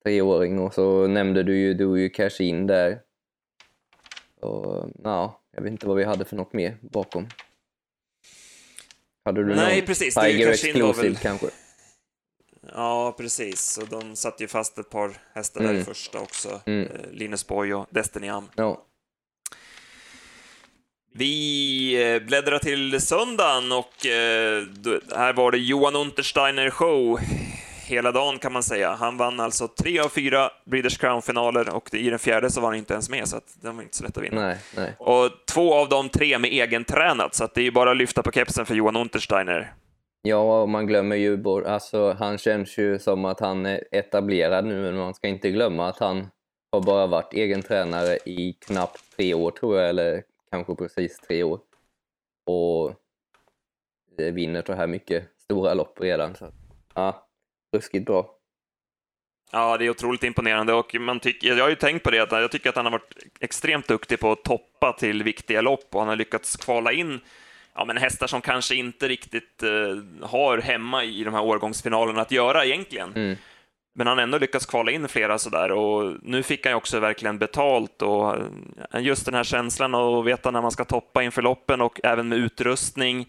treåring 0.04 0.60
och 0.60 0.74
så 0.74 1.08
nämnde 1.08 1.44
du 1.44 1.58
ju, 1.58 1.74
du 1.74 2.02
ju 2.02 2.10
Cash 2.10 2.42
In 2.42 2.68
där. 2.68 3.00
Och, 4.42 4.90
ja, 5.04 5.42
jag 5.56 5.62
vet 5.62 5.72
inte 5.72 5.88
vad 5.88 5.98
vi 5.98 6.04
hade 6.04 6.26
för 6.26 6.36
något 6.36 6.54
mer 6.54 6.78
bakom. 6.82 7.28
Hade 9.26 9.44
du 9.44 9.56
Nej, 9.56 9.78
någon 9.78 9.86
precis, 9.86 10.16
Tiger 10.16 10.50
Exclusive 10.50 11.08
väl- 11.08 11.16
kanske? 11.18 11.48
Ja, 12.74 13.16
precis. 13.18 13.78
Och 13.78 13.88
de 13.88 14.16
satte 14.16 14.44
ju 14.44 14.48
fast 14.48 14.78
ett 14.78 14.90
par 14.90 15.18
hästar 15.34 15.62
där 15.62 15.70
Mm. 15.70 15.82
i 15.82 15.86
första 15.86 16.20
också. 16.20 16.62
Mm. 16.66 16.88
Eh, 16.88 17.12
Linus 17.12 17.48
Boy 17.48 17.74
och 17.74 17.86
Destiny 17.90 18.28
Am. 18.30 18.50
Ja. 18.56 18.84
Vi 21.18 22.14
eh, 22.16 22.28
bläddrar 22.28 22.60
till 22.60 23.02
söndagen 23.02 23.72
och 23.72 24.06
eh, 24.06 24.64
här 25.16 25.34
var 25.34 25.52
det 25.52 25.58
Johan 25.58 25.96
Untersteiner 25.96 26.70
show 26.70 27.20
hela 27.88 28.12
dagen 28.12 28.40
kan 28.40 28.54
man 28.54 28.64
säga. 28.64 28.96
Han 28.96 29.18
vann 29.18 29.40
alltså 29.40 29.68
tre 29.68 30.00
av 30.00 30.10
fyra 30.10 30.50
Breeders 30.66 30.98
Crown-finaler 30.98 31.76
och 31.76 31.94
i 31.94 32.10
den 32.10 32.20
fjärde 32.20 32.50
så 32.50 32.62
var 32.62 32.68
han 32.70 32.78
inte 32.78 32.94
ens 32.94 33.10
med, 33.10 33.28
så 33.28 33.38
att 33.38 33.58
den 33.62 33.76
var 33.76 33.84
inte 33.84 33.98
så 33.98 34.04
lätt 34.04 34.18
att 34.18 34.24
vinna. 34.24 34.42
Nej, 34.42 34.58
nej. 34.76 34.96
Och 35.00 35.32
två 35.54 35.74
av 35.74 35.90
de 35.90 36.10
tre 36.10 36.40
med 36.40 36.52
egentränat, 36.52 37.36
så 37.36 37.44
att 37.44 37.54
det 37.54 37.62
är 37.62 37.66
ju 37.66 37.72
bara 37.72 37.92
att 37.92 37.98
lyfta 37.98 38.24
på 38.24 38.32
kepsen 38.32 38.66
för 38.66 38.76
Johan 38.76 38.96
Untersteiner. 38.96 39.74
Ja, 40.22 40.62
och 40.62 40.70
man 40.70 40.88
glömmer 40.88 41.16
ju 41.16 41.44
alltså 41.68 42.14
han 42.20 42.38
känns 42.38 42.78
ju 42.78 43.00
som 43.00 43.26
att 43.26 43.40
han 43.40 43.66
är 43.66 43.84
etablerad 43.92 44.66
nu, 44.66 44.82
men 44.82 44.98
man 44.98 45.14
ska 45.14 45.28
inte 45.28 45.50
glömma 45.50 45.88
att 45.88 46.00
han 46.00 46.28
har 46.72 46.82
bara 46.82 47.08
varit 47.08 47.34
egen 47.34 47.62
tränare 47.62 48.18
i 48.26 48.54
knappt 48.54 49.00
tre 49.18 49.34
år 49.34 49.52
tror 49.52 49.78
jag, 49.78 49.90
eller 49.90 50.24
kanske 50.52 50.76
precis 50.76 51.20
tre 51.20 51.44
år. 51.44 51.60
Och 52.46 52.94
vinner 54.18 54.64
så 54.66 54.74
här 54.74 54.88
mycket 54.88 55.30
stora 55.38 55.74
lopp 55.74 56.02
redan. 56.02 56.36
Så 56.36 56.52
ja, 56.96 57.28
ruskigt 57.76 58.06
bra. 58.06 58.34
Ja, 59.52 59.78
det 59.78 59.86
är 59.86 59.90
otroligt 59.90 60.24
imponerande 60.24 60.74
och 60.74 60.96
man 61.00 61.20
tycker, 61.20 61.48
jag 61.48 61.64
har 61.64 61.70
ju 61.70 61.76
tänkt 61.76 62.04
på 62.04 62.12
det, 62.12 62.20
att 62.20 62.32
jag 62.32 62.52
tycker 62.52 62.70
att 62.70 62.76
han 62.76 62.86
har 62.86 62.92
varit 62.92 63.14
extremt 63.40 63.88
duktig 63.88 64.20
på 64.20 64.32
att 64.32 64.44
toppa 64.44 64.94
till 64.94 65.24
viktiga 65.24 65.62
lopp 65.62 65.88
och 65.92 66.00
han 66.00 66.10
har 66.10 66.16
lyckats 66.16 66.58
kvala 66.58 66.92
in 66.92 67.20
ja, 67.78 67.86
men 67.86 67.98
hästar 67.98 68.28
som 68.28 68.42
kanske 68.42 68.76
inte 68.76 69.08
riktigt 69.08 69.64
eh, 69.64 70.28
har 70.28 70.58
hemma 70.58 71.04
i 71.04 71.24
de 71.24 71.34
här 71.34 71.44
årgångsfinalerna 71.44 72.22
att 72.22 72.32
göra 72.32 72.66
egentligen. 72.66 73.14
Mm. 73.16 73.38
Men 73.98 74.08
han 74.08 74.18
har 74.18 74.24
ändå 74.24 74.38
lyckats 74.38 74.66
kvala 74.66 74.92
in 74.92 75.08
flera 75.08 75.38
sådär 75.38 75.72
och 75.72 76.14
nu 76.22 76.44
fick 76.44 76.66
han 76.66 76.72
ju 76.72 76.78
också 76.78 77.00
verkligen 77.00 77.38
betalt 77.38 78.02
och 78.02 78.36
just 79.00 79.26
den 79.26 79.34
här 79.36 79.44
känslan 79.44 79.96
att 79.96 80.26
veta 80.26 80.52
när 80.52 80.62
man 80.62 80.72
ska 80.72 80.86
toppa 80.86 81.24
inför 81.24 81.42
loppen 81.42 81.82
och 81.82 82.00
även 82.04 82.30
med 82.30 82.38
utrustning, 82.38 83.26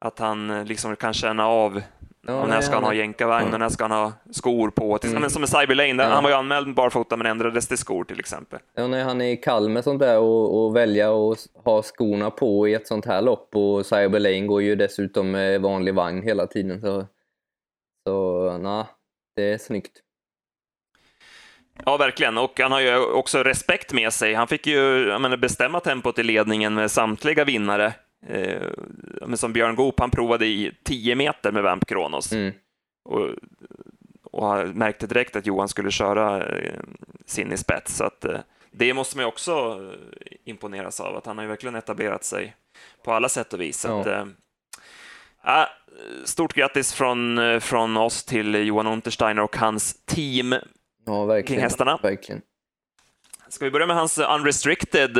att 0.00 0.18
han 0.18 0.64
liksom 0.64 0.96
kan 0.96 1.14
känna 1.14 1.46
av 1.48 1.80
Ja, 2.26 2.42
och 2.42 2.48
när 2.48 2.60
ska 2.60 2.74
han 2.74 2.84
ha 2.84 2.94
jänkarvagn 2.94 3.52
och 3.52 3.58
när 3.60 3.68
ska 3.68 3.84
han 3.84 3.90
ha 3.90 4.12
skor 4.30 4.70
på? 4.70 4.98
Till, 4.98 5.10
Mm. 5.10 5.20
men 5.20 5.30
som 5.30 5.40
med 5.40 5.48
Cyber 5.48 5.74
Lane, 5.74 5.92
där 5.92 6.04
Ja. 6.08 6.14
han 6.14 6.22
var 6.22 6.30
ju 6.30 6.36
anmäld 6.36 6.74
barfota 6.74 7.16
men 7.16 7.26
ändrades 7.26 7.68
till 7.68 7.78
skor 7.78 8.04
till 8.04 8.20
exempel. 8.20 8.58
Ja, 8.74 8.86
när 8.86 9.04
han 9.04 9.20
är 9.20 9.42
kall 9.42 9.68
med 9.68 9.84
sånt 9.84 10.00
där 10.00 10.18
och, 10.18 10.64
och 10.64 10.76
välja 10.76 11.10
s- 11.32 11.48
ha 11.64 11.82
skorna 11.82 12.30
på 12.30 12.68
i 12.68 12.74
ett 12.74 12.86
sånt 12.86 13.06
här 13.06 13.22
lopp 13.22 13.56
och 13.56 13.86
Cyber 13.86 14.20
Lane 14.20 14.40
går 14.46 14.62
ju 14.62 14.74
dessutom 14.76 15.30
med 15.30 15.60
vanlig 15.62 15.94
vagn 15.94 16.22
hela 16.22 16.46
tiden 16.46 16.80
så, 16.80 17.04
så 18.08 18.58
nej, 18.58 18.84
det 19.36 19.42
är 19.42 19.58
snyggt. 19.58 20.00
Ja, 21.84 21.96
verkligen. 21.96 22.38
Och 22.38 22.60
han 22.60 22.72
har 22.72 22.80
ju 22.80 22.96
också 22.98 23.42
respekt 23.42 23.92
med 23.92 24.12
sig. 24.12 24.34
Han 24.34 24.48
fick 24.48 24.66
ju 24.66 25.06
menar, 25.18 25.36
bestämma 25.36 25.80
tempot 25.80 26.18
i 26.18 26.22
ledningen 26.22 26.74
med 26.74 26.90
samtliga 26.90 27.44
vinnare. 27.44 27.94
Eh, 28.26 29.34
som 29.34 29.52
Björn 29.52 29.74
Goop, 29.74 30.00
han 30.00 30.10
provade 30.10 30.46
i 30.46 30.72
10 30.82 31.14
meter 31.14 31.52
med 31.52 31.62
Vamp 31.62 31.86
Kronos. 31.86 32.32
Mm. 32.32 32.54
Och, 33.04 33.28
och 34.22 34.68
märkte 34.68 35.06
direkt 35.06 35.36
att 35.36 35.46
Johan 35.46 35.68
skulle 35.68 35.90
köra 35.90 36.46
eh, 36.56 36.80
sin 37.26 37.52
i 37.52 37.56
spets. 37.56 37.96
Så 37.96 38.04
att, 38.04 38.24
eh, 38.24 38.40
det 38.70 38.94
måste 38.94 39.16
man 39.16 39.24
ju 39.24 39.28
också 39.28 39.52
eh, 39.52 40.36
imponeras 40.44 41.00
av, 41.00 41.16
att 41.16 41.26
han 41.26 41.38
har 41.38 41.44
ju 41.44 41.48
verkligen 41.48 41.74
etablerat 41.74 42.24
sig 42.24 42.56
på 43.04 43.12
alla 43.12 43.28
sätt 43.28 43.52
och 43.52 43.60
vis. 43.60 43.84
Ja. 43.88 44.00
Att, 44.00 44.28
äh, 45.46 45.64
stort 46.24 46.54
grattis 46.54 46.92
från, 46.92 47.40
från 47.60 47.96
oss 47.96 48.24
till 48.24 48.54
Johan 48.54 48.86
Untersteiner 48.86 49.42
och 49.42 49.56
hans 49.56 50.04
team 50.04 50.54
ja, 51.06 51.42
kring 51.42 51.60
hästarna. 51.60 51.98
Verkligen. 52.02 52.42
Ska 53.48 53.64
vi 53.64 53.70
börja 53.70 53.86
med 53.86 53.96
hans 53.96 54.18
Unrestricted? 54.18 55.18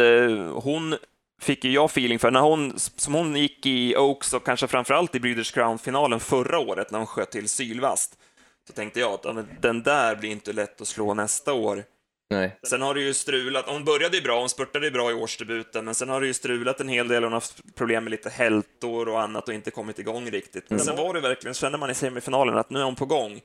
Hon 0.54 0.96
fick 1.40 1.64
ju 1.64 1.70
jag 1.70 1.84
feeling 1.84 2.18
för, 2.18 2.30
när 2.30 2.40
hon, 2.40 2.72
som 2.76 3.14
hon 3.14 3.36
gick 3.36 3.66
i 3.66 3.96
Oaks 3.96 4.32
och 4.32 4.44
kanske 4.44 4.66
framförallt 4.66 5.14
i 5.14 5.20
Breeders 5.20 5.52
Crown-finalen 5.52 6.20
förra 6.20 6.58
året 6.58 6.90
när 6.90 6.98
hon 6.98 7.06
sköt 7.06 7.30
till 7.30 7.48
Sylvast, 7.48 8.18
så 8.66 8.72
tänkte 8.72 9.00
jag 9.00 9.12
att 9.12 9.62
den 9.62 9.82
där 9.82 10.16
blir 10.16 10.30
inte 10.30 10.52
lätt 10.52 10.80
att 10.80 10.88
slå 10.88 11.14
nästa 11.14 11.52
år. 11.52 11.84
Nej. 12.30 12.58
Sen 12.62 12.82
har 12.82 12.94
det 12.94 13.00
ju 13.00 13.14
strulat, 13.14 13.64
hon 13.68 13.84
började 13.84 14.16
ju 14.16 14.22
bra, 14.22 14.40
hon 14.40 14.48
spurtade 14.48 14.86
ju 14.86 14.90
bra 14.90 15.10
i 15.10 15.14
årsdebuten, 15.14 15.84
men 15.84 15.94
sen 15.94 16.08
har 16.08 16.20
det 16.20 16.26
ju 16.26 16.34
strulat 16.34 16.80
en 16.80 16.88
hel 16.88 17.08
del, 17.08 17.22
hon 17.22 17.32
har 17.32 17.36
haft 17.36 17.74
problem 17.74 18.04
med 18.04 18.10
lite 18.10 18.30
hältor 18.30 19.08
och 19.08 19.22
annat 19.22 19.48
och 19.48 19.54
inte 19.54 19.70
kommit 19.70 19.98
igång 19.98 20.30
riktigt. 20.30 20.70
Men 20.70 20.78
mm. 20.78 20.86
sen 20.86 20.96
var 20.96 21.14
det 21.14 21.20
verkligen, 21.20 21.54
kände 21.54 21.78
man 21.78 21.90
i 21.90 21.94
semifinalen 21.94 22.58
att 22.58 22.70
nu 22.70 22.80
är 22.80 22.84
hon 22.84 22.94
på 22.94 23.06
gång. 23.06 23.40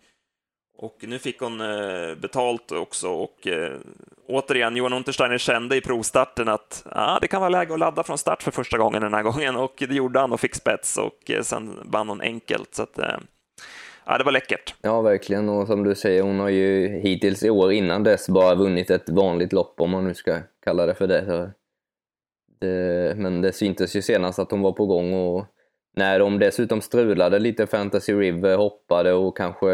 Och 0.82 0.98
nu 1.02 1.20
fick 1.20 1.40
hon 1.40 1.62
eh, 1.62 2.16
betalt 2.16 2.72
också 2.72 3.10
och 3.10 3.48
eh, 3.48 3.80
återigen, 4.28 4.76
Johan 4.76 4.94
Untersteiner 4.94 5.38
kände 5.38 5.76
i 5.76 5.82
provstarten 5.82 6.48
att 6.48 6.84
ah, 6.86 7.20
det 7.20 7.28
kan 7.28 7.42
vara 7.42 7.50
läge 7.50 7.74
att 7.74 7.80
ladda 7.80 8.04
från 8.04 8.18
start 8.18 8.44
för 8.44 8.52
första 8.52 8.78
gången 8.78 9.02
den 9.02 9.14
här 9.14 9.24
gången 9.24 9.56
och 9.56 9.74
det 9.78 9.96
gjorde 9.96 10.20
han 10.20 10.32
och 10.32 10.40
fick 10.40 10.56
spets 10.56 10.98
och 10.98 11.32
eh, 11.32 11.42
sen 11.42 11.80
vann 11.84 12.10
hon 12.10 12.22
enkelt. 12.22 12.76
Så 12.76 12.84
att, 12.84 13.00
ja, 14.10 14.18
det 14.18 14.24
var 14.24 14.32
läckert. 14.32 14.76
Ja, 14.82 15.02
verkligen. 15.02 15.50
Och 15.50 15.68
som 15.68 15.84
du 15.84 15.96
säger, 15.96 16.22
hon 16.22 16.40
har 16.40 16.50
ju 16.50 16.88
hittills 16.88 17.44
i 17.44 17.50
år 17.50 17.72
innan 17.72 18.04
dess 18.04 18.30
bara 18.30 18.56
vunnit 18.56 18.90
ett 18.90 19.10
vanligt 19.10 19.54
lopp, 19.54 19.82
om 19.82 19.90
man 19.90 20.04
nu 20.04 20.14
ska 20.14 20.40
kalla 20.64 20.86
det 20.86 20.96
för 20.96 21.08
det. 21.08 21.52
det 22.60 23.16
men 23.18 23.42
det 23.42 23.52
syntes 23.52 23.96
ju 23.96 24.02
senast 24.02 24.40
att 24.40 24.52
hon 24.52 24.62
var 24.62 24.72
på 24.72 24.86
gång 24.86 25.14
och 25.14 25.46
när 25.96 26.20
de 26.20 26.40
dessutom 26.40 26.82
strulade 26.82 27.40
lite, 27.40 27.68
Fantasy 27.68 28.14
River 28.14 28.58
hoppade 28.58 29.14
och 29.14 29.38
kanske 29.38 29.72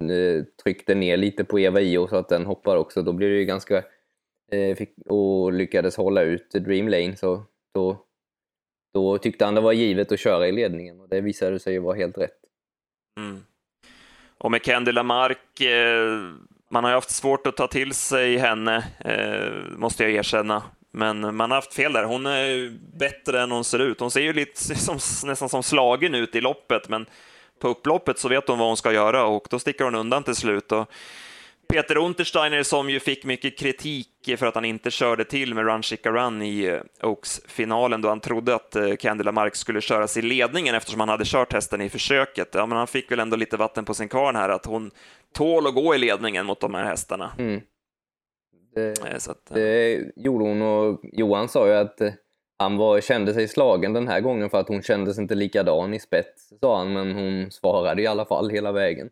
eh, 0.00 0.44
tryckte 0.62 0.94
ner 0.94 1.16
lite 1.16 1.44
på 1.44 1.60
Eva 1.60 1.80
Io 1.80 2.08
så 2.08 2.16
att 2.16 2.28
den 2.28 2.46
hoppar 2.46 2.76
också, 2.76 3.02
då 3.02 3.12
blir 3.12 3.30
det 3.30 3.36
ju 3.36 3.44
ganska... 3.44 3.84
Eh, 4.52 4.78
och 5.08 5.52
lyckades 5.52 5.96
hålla 5.96 6.22
ut 6.22 6.50
Dream 6.50 6.88
Lane, 6.88 7.16
så 7.16 7.42
då, 7.74 8.04
då 8.94 9.18
tyckte 9.18 9.44
han 9.44 9.54
det 9.54 9.60
var 9.60 9.72
givet 9.72 10.12
att 10.12 10.20
köra 10.20 10.48
i 10.48 10.52
ledningen 10.52 11.00
och 11.00 11.08
det 11.08 11.20
visade 11.20 11.58
sig 11.58 11.72
ju 11.72 11.78
vara 11.78 11.96
helt 11.96 12.18
rätt. 12.18 12.43
Mm. 13.16 13.44
Och 14.38 14.50
med 14.50 14.62
Candy 14.62 14.92
Lamarck, 14.92 15.60
eh, 15.60 16.30
man 16.70 16.84
har 16.84 16.90
ju 16.90 16.94
haft 16.94 17.10
svårt 17.10 17.46
att 17.46 17.56
ta 17.56 17.66
till 17.66 17.94
sig 17.94 18.36
henne, 18.36 18.84
eh, 19.04 19.76
måste 19.76 20.02
jag 20.02 20.12
erkänna. 20.12 20.62
Men 20.90 21.36
man 21.36 21.50
har 21.50 21.58
haft 21.58 21.74
fel 21.74 21.92
där. 21.92 22.04
Hon 22.04 22.26
är 22.26 22.78
bättre 22.98 23.42
än 23.42 23.50
hon 23.50 23.64
ser 23.64 23.78
ut. 23.78 24.00
Hon 24.00 24.10
ser 24.10 24.20
ju 24.20 24.32
lite 24.32 24.74
som, 24.74 24.98
nästan 25.28 25.48
som 25.48 25.62
slagen 25.62 26.14
ut 26.14 26.34
i 26.34 26.40
loppet, 26.40 26.88
men 26.88 27.06
på 27.60 27.68
upploppet 27.68 28.18
så 28.18 28.28
vet 28.28 28.48
hon 28.48 28.58
vad 28.58 28.68
hon 28.68 28.76
ska 28.76 28.92
göra 28.92 29.24
och 29.24 29.46
då 29.50 29.58
sticker 29.58 29.84
hon 29.84 29.94
undan 29.94 30.22
till 30.22 30.34
slut. 30.34 30.72
Och 30.72 30.90
Peter 31.68 31.96
Untersteiner 31.96 32.62
som 32.62 32.90
ju 32.90 33.00
fick 33.00 33.24
mycket 33.24 33.58
kritik 33.58 34.08
för 34.38 34.46
att 34.46 34.54
han 34.54 34.64
inte 34.64 34.90
körde 34.90 35.24
till 35.24 35.54
med 35.54 35.66
Run 35.66 35.82
Chica 35.82 36.10
Run 36.10 36.42
i 36.42 36.64
eh, 36.64 37.08
Oaks-finalen 37.08 38.02
då 38.02 38.08
han 38.08 38.20
trodde 38.20 38.54
att 38.54 38.76
eh, 38.76 38.96
Candy 38.96 39.24
Lamarck 39.24 39.56
skulle 39.56 39.80
köras 39.80 40.16
i 40.16 40.22
ledningen 40.22 40.74
eftersom 40.74 41.00
han 41.00 41.08
hade 41.08 41.24
kört 41.26 41.52
hästen 41.52 41.80
i 41.80 41.88
försöket. 41.88 42.48
Ja, 42.52 42.66
men 42.66 42.78
han 42.78 42.86
fick 42.86 43.10
väl 43.10 43.20
ändå 43.20 43.36
lite 43.36 43.56
vatten 43.56 43.84
på 43.84 43.94
sin 43.94 44.08
kvarn 44.08 44.36
här 44.36 44.48
att 44.48 44.66
hon 44.66 44.90
tål 45.32 45.66
att 45.66 45.74
gå 45.74 45.94
i 45.94 45.98
ledningen 45.98 46.46
mot 46.46 46.60
de 46.60 46.74
här 46.74 46.84
hästarna. 46.84 47.32
Mm. 47.38 47.60
Det, 48.74 49.00
eh, 49.00 49.14
att, 49.14 49.46
det 49.46 50.00
gjorde 50.16 50.44
hon 50.44 50.62
och 50.62 51.00
Johan 51.02 51.48
sa 51.48 51.66
ju 51.66 51.74
att 51.74 52.00
han 52.58 52.76
var, 52.76 53.00
kände 53.00 53.34
sig 53.34 53.48
slagen 53.48 53.92
den 53.92 54.08
här 54.08 54.20
gången 54.20 54.50
för 54.50 54.58
att 54.58 54.68
hon 54.68 54.82
kändes 54.82 55.18
inte 55.18 55.34
likadan 55.34 55.94
i 55.94 56.00
spets, 56.00 56.52
sa 56.60 56.78
han, 56.78 56.92
men 56.92 57.12
hon 57.12 57.50
svarade 57.50 58.02
i 58.02 58.06
alla 58.06 58.24
fall 58.24 58.50
hela 58.50 58.72
vägen. 58.72 59.10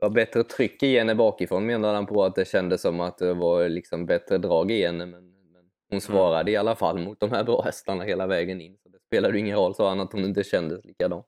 Det 0.00 0.06
var 0.06 0.10
bättre 0.10 0.44
tryck 0.44 0.82
i 0.82 0.98
henne 0.98 1.14
bakifrån 1.14 1.66
menade 1.66 1.94
han 1.94 2.06
på 2.06 2.24
att 2.24 2.34
det 2.34 2.48
kändes 2.48 2.82
som 2.82 3.00
att 3.00 3.18
det 3.18 3.34
var 3.34 3.68
liksom 3.68 4.06
bättre 4.06 4.38
drag 4.38 4.70
i 4.70 4.86
henne. 4.86 5.06
Men, 5.06 5.24
men 5.52 5.62
hon 5.90 6.00
svarade 6.00 6.40
mm. 6.40 6.52
i 6.52 6.56
alla 6.56 6.76
fall 6.76 6.98
mot 6.98 7.20
de 7.20 7.30
här 7.30 7.44
bra 7.44 7.62
hästarna 7.62 8.04
hela 8.04 8.26
vägen 8.26 8.60
in. 8.60 8.76
Så 8.82 8.88
det 8.88 8.98
spelade 9.06 9.38
ingen 9.38 9.56
roll, 9.56 9.74
sa 9.74 9.88
han, 9.88 10.00
att 10.00 10.12
hon 10.12 10.24
inte 10.24 10.44
kändes 10.44 10.84
likadan. 10.84 11.22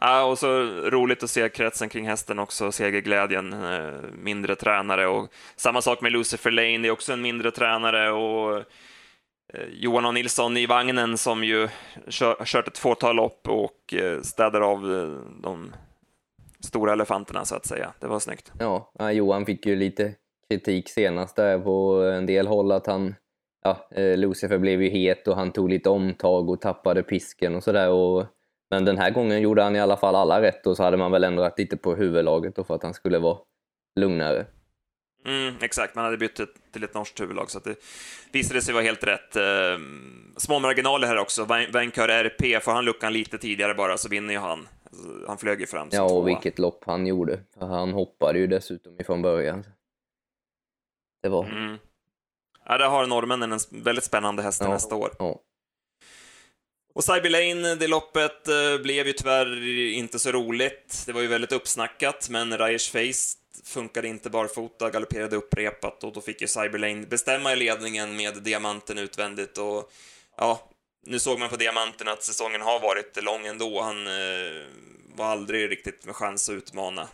Ja, 0.00 0.24
och 0.24 0.38
så 0.38 0.62
roligt 0.90 1.22
att 1.22 1.30
se 1.30 1.48
kretsen 1.48 1.88
kring 1.88 2.08
hästen 2.08 2.38
också, 2.38 2.72
segerglädjen, 2.72 3.52
eh, 3.52 4.00
mindre 4.12 4.56
tränare 4.56 5.06
och 5.06 5.28
samma 5.56 5.82
sak 5.82 6.00
med 6.00 6.12
Lucifer 6.12 6.50
Lane, 6.50 6.78
det 6.78 6.88
är 6.88 6.92
också 6.92 7.12
en 7.12 7.22
mindre 7.22 7.50
tränare 7.50 8.10
och 8.10 8.56
eh, 8.56 9.64
Johan 9.72 10.04
och 10.04 10.14
Nilsson 10.14 10.56
i 10.56 10.66
vagnen 10.66 11.18
som 11.18 11.44
ju 11.44 11.68
kör, 12.08 12.44
kört 12.44 12.68
ett 12.68 12.78
fåtal 12.78 13.16
lopp 13.16 13.48
och 13.48 13.94
eh, 13.94 14.20
städar 14.20 14.60
av 14.60 14.82
de 15.42 15.72
stora 16.64 16.92
elefanterna 16.92 17.44
så 17.44 17.54
att 17.54 17.66
säga. 17.66 17.92
Det 18.00 18.06
var 18.06 18.18
snyggt. 18.18 18.52
Ja, 18.58 18.92
Johan 19.12 19.46
fick 19.46 19.66
ju 19.66 19.76
lite 19.76 20.14
kritik 20.50 20.88
senast 20.88 21.36
där 21.36 21.58
på 21.58 22.02
en 22.02 22.26
del 22.26 22.46
håll 22.46 22.72
att 22.72 22.86
han, 22.86 23.14
ja, 23.64 23.88
eh, 23.90 24.16
Lucifer 24.16 24.58
blev 24.58 24.82
ju 24.82 24.88
het 24.88 25.28
och 25.28 25.36
han 25.36 25.52
tog 25.52 25.68
lite 25.68 25.88
omtag 25.88 26.50
och 26.50 26.60
tappade 26.60 27.02
pisken 27.02 27.54
och 27.54 27.62
sådär. 27.62 27.90
Men 28.70 28.84
den 28.84 28.98
här 28.98 29.10
gången 29.10 29.40
gjorde 29.40 29.62
han 29.62 29.76
i 29.76 29.80
alla 29.80 29.96
fall 29.96 30.14
alla 30.14 30.42
rätt 30.42 30.66
och 30.66 30.76
så 30.76 30.82
hade 30.82 30.96
man 30.96 31.12
väl 31.12 31.24
ändrat 31.24 31.58
lite 31.58 31.76
på 31.76 31.94
huvudlaget 31.94 32.56
då 32.56 32.64
för 32.64 32.74
att 32.74 32.82
han 32.82 32.94
skulle 32.94 33.18
vara 33.18 33.38
lugnare. 34.00 34.46
Mm, 35.26 35.54
exakt, 35.60 35.94
man 35.94 36.04
hade 36.04 36.16
bytt 36.16 36.40
till 36.72 36.84
ett 36.84 36.94
norskt 36.94 37.20
huvudlag 37.20 37.50
så 37.50 37.58
att 37.58 37.64
det 37.64 37.76
visade 38.32 38.60
sig 38.60 38.74
vara 38.74 38.84
helt 38.84 39.04
rätt. 39.04 39.36
Eh, 39.36 39.78
små 40.36 40.58
marginaler 40.58 41.08
här 41.08 41.18
också. 41.18 41.44
Vankör 41.72 42.08
RP, 42.08 42.62
får 42.62 42.72
han 42.72 42.84
luckan 42.84 43.12
lite 43.12 43.38
tidigare 43.38 43.74
bara 43.74 43.96
så 43.96 44.08
vinner 44.08 44.34
ju 44.34 44.40
han. 44.40 44.68
Han 45.26 45.38
flög 45.38 45.60
ju 45.60 45.66
fram 45.66 45.90
som 45.90 45.96
Ja, 45.96 46.02
och 46.02 46.10
tvåa. 46.10 46.24
vilket 46.24 46.58
lopp 46.58 46.84
han 46.86 47.06
gjorde. 47.06 47.40
Han 47.60 47.92
hoppade 47.92 48.38
ju 48.38 48.46
dessutom 48.46 49.00
ifrån 49.00 49.22
början. 49.22 49.64
Det 51.22 51.28
var... 51.28 51.44
Mm. 51.44 51.76
Ja, 52.66 52.78
där 52.78 52.88
har 52.88 53.06
norrmännen 53.06 53.52
en 53.52 53.58
väldigt 53.70 54.04
spännande 54.04 54.42
häst 54.42 54.60
ja, 54.64 54.68
nästa 54.68 54.94
år. 54.94 55.10
Ja. 55.18 55.40
Och 56.94 57.04
Cyber 57.04 57.30
Lane, 57.30 57.74
det 57.74 57.86
loppet 57.86 58.48
eh, 58.48 58.82
blev 58.82 59.06
ju 59.06 59.12
tyvärr 59.12 59.62
inte 59.92 60.18
så 60.18 60.32
roligt. 60.32 61.02
Det 61.06 61.12
var 61.12 61.20
ju 61.20 61.26
väldigt 61.26 61.52
uppsnackat, 61.52 62.28
men 62.30 62.58
Ryers 62.58 62.90
Face 62.90 63.38
funkade 63.64 64.08
inte 64.08 64.30
barfota, 64.30 64.90
galopperade 64.90 65.36
upprepat 65.36 66.04
och 66.04 66.12
då 66.12 66.20
fick 66.20 66.40
ju 66.40 66.46
Cyber 66.46 66.78
Lane 66.78 67.06
bestämma 67.06 67.52
i 67.52 67.56
ledningen 67.56 68.16
med 68.16 68.42
diamanten 68.42 68.98
utvändigt 68.98 69.58
och 69.58 69.92
ja, 70.36 70.60
nu 71.06 71.18
såg 71.18 71.38
man 71.38 71.48
på 71.48 71.56
diamanten 71.56 72.08
att 72.08 72.22
säsongen 72.22 72.60
har 72.60 72.80
varit 72.80 73.24
lång 73.24 73.46
ändå. 73.46 73.80
Han 73.80 74.06
eh, 74.06 74.62
var 75.16 75.24
aldrig 75.24 75.70
riktigt 75.70 76.06
med 76.06 76.16
chans 76.16 76.48
att 76.48 76.54
utmana 76.54 77.08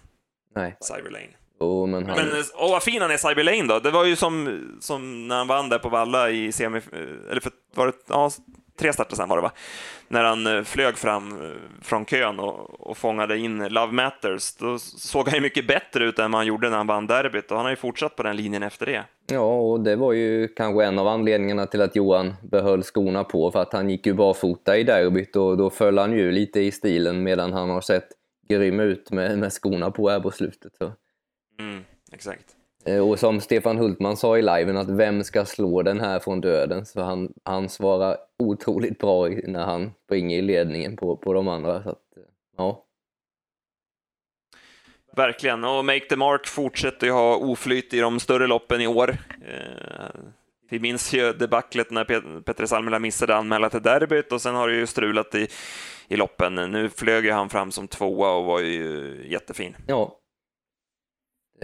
Nej. 0.54 0.76
Cyberlane. 0.80 1.30
Oh, 1.58 1.88
men 1.88 2.06
han... 2.06 2.16
men 2.16 2.42
oh, 2.54 2.70
vad 2.70 2.82
fin 2.82 3.02
han 3.02 3.10
är, 3.10 3.16
Cyberlane 3.16 3.62
då. 3.62 3.78
Det 3.80 3.90
var 3.90 4.04
ju 4.04 4.16
som, 4.16 4.60
som 4.80 5.28
när 5.28 5.36
han 5.36 5.46
vann 5.46 5.68
där 5.68 5.78
på 5.78 5.88
Valla 5.88 6.30
i 6.30 6.52
semi... 6.52 6.80
Eller 7.30 7.40
för, 7.40 7.52
var 7.74 7.86
det, 7.86 7.92
ja, 8.06 8.30
tre 8.80 8.92
starter 8.92 9.16
sen 9.16 9.28
var 9.28 9.36
det 9.36 9.42
va? 9.42 9.52
När 10.08 10.24
han 10.24 10.46
eh, 10.46 10.62
flög 10.62 10.98
fram 10.98 11.32
eh, 11.32 11.50
från 11.82 12.04
kön 12.04 12.40
och, 12.40 12.80
och 12.90 12.96
fångade 12.96 13.38
in 13.38 13.68
Love 13.68 13.92
Matters, 13.92 14.54
då 14.54 14.78
såg 14.78 15.28
han 15.28 15.34
ju 15.34 15.40
mycket 15.40 15.66
bättre 15.66 16.04
ut 16.04 16.18
än 16.18 16.30
vad 16.30 16.38
han 16.38 16.46
gjorde 16.46 16.70
när 16.70 16.76
han 16.76 16.86
vann 16.86 17.06
derbyt 17.06 17.50
och 17.50 17.56
han 17.56 17.66
har 17.66 17.70
ju 17.70 17.76
fortsatt 17.76 18.16
på 18.16 18.22
den 18.22 18.36
linjen 18.36 18.62
efter 18.62 18.86
det. 18.86 19.04
Ja, 19.26 19.54
och 19.60 19.80
det 19.80 19.96
var 19.96 20.12
ju 20.12 20.48
kanske 20.48 20.84
en 20.84 20.98
av 20.98 21.08
anledningarna 21.08 21.66
till 21.66 21.82
att 21.82 21.96
Johan 21.96 22.34
behöll 22.42 22.82
skorna 22.82 23.24
på, 23.24 23.50
för 23.50 23.62
att 23.62 23.72
han 23.72 23.90
gick 23.90 24.06
ju 24.06 24.14
barfota 24.14 24.76
i 24.76 24.84
derbyt 24.84 25.36
och 25.36 25.56
då 25.56 25.70
föll 25.70 25.98
han 25.98 26.12
ju 26.12 26.32
lite 26.32 26.60
i 26.60 26.70
stilen 26.70 27.22
medan 27.22 27.52
han 27.52 27.70
har 27.70 27.80
sett 27.80 28.08
grym 28.48 28.80
ut 28.80 29.10
med, 29.10 29.38
med 29.38 29.52
skorna 29.52 29.90
på 29.90 30.10
här 30.10 30.20
på 30.20 30.30
slutet. 30.30 30.72
Så. 30.78 30.92
Mm, 31.58 31.84
exakt. 32.12 32.56
Eh, 32.84 33.08
och 33.08 33.18
som 33.18 33.40
Stefan 33.40 33.78
Hultman 33.78 34.16
sa 34.16 34.38
i 34.38 34.42
liven, 34.42 34.76
att 34.76 34.90
vem 34.90 35.24
ska 35.24 35.44
slå 35.44 35.82
den 35.82 36.00
här 36.00 36.18
från 36.18 36.40
döden? 36.40 36.86
Så 36.86 37.00
han, 37.00 37.32
han 37.44 37.68
svarar 37.68 38.16
otroligt 38.38 38.98
bra 38.98 39.28
när 39.28 39.64
han 39.64 39.90
springer 40.04 40.38
i 40.38 40.42
ledningen 40.42 40.96
på, 40.96 41.16
på 41.16 41.32
de 41.32 41.48
andra. 41.48 41.82
Så 41.82 41.88
att, 41.88 42.16
eh, 42.16 42.22
ja. 42.56 42.86
Verkligen, 45.16 45.64
och 45.64 45.84
Make 45.84 46.00
the 46.08 46.16
Mark 46.16 46.46
fortsätter 46.46 47.06
ju 47.06 47.12
ha 47.12 47.36
oflyt 47.36 47.94
i 47.94 48.00
de 48.00 48.20
större 48.20 48.46
loppen 48.46 48.80
i 48.80 48.86
år. 48.86 49.16
Eh, 49.46 50.20
vi 50.70 50.80
minns 50.80 51.12
ju 51.12 51.32
debaclet 51.32 51.90
när 51.90 52.04
Petter 52.40 52.66
Salmela 52.66 52.98
missade 52.98 53.36
anmäla 53.36 53.70
till 53.70 53.82
derbyt 53.82 54.32
och 54.32 54.42
sen 54.42 54.54
har 54.54 54.68
det 54.68 54.74
ju 54.74 54.86
strulat 54.86 55.34
i, 55.34 55.48
i 56.08 56.16
loppen. 56.16 56.54
Nu 56.54 56.88
flög 56.88 57.24
ju 57.24 57.32
han 57.32 57.48
fram 57.48 57.70
som 57.70 57.88
tvåa 57.88 58.32
och 58.32 58.44
var 58.44 58.60
ju 58.60 59.16
jättefin. 59.28 59.76
Ja, 59.86 60.19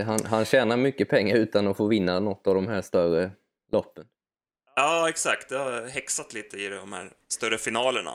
Han, 0.03 0.25
han 0.25 0.45
tjänar 0.45 0.77
mycket 0.77 1.09
pengar 1.09 1.37
utan 1.37 1.69
att 1.69 1.77
få 1.77 1.87
vinna 1.87 2.21
något 2.21 2.47
av 2.47 2.55
de 2.55 2.69
här 2.69 2.83
större 2.83 3.31
loppen. 3.73 4.05
Ja, 4.77 5.09
exakt. 5.09 5.49
Det 5.49 5.59
har 5.59 5.89
häxat 5.89 6.35
lite 6.35 6.57
i 6.57 6.69
de 6.69 6.93
här 6.93 7.11
större 7.29 7.59
finalerna. 7.59 8.11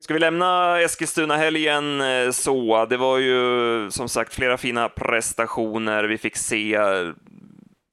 Ska 0.00 0.14
vi 0.14 0.20
lämna 0.20 0.80
Eskilstuna-helgen 0.80 2.00
eh, 2.00 2.30
så? 2.30 2.86
Det 2.86 2.96
var 2.96 3.18
ju 3.18 3.90
som 3.90 4.08
sagt 4.08 4.34
flera 4.34 4.56
fina 4.58 4.88
prestationer 4.88 6.04
vi 6.04 6.18
fick 6.18 6.36
se, 6.36 6.78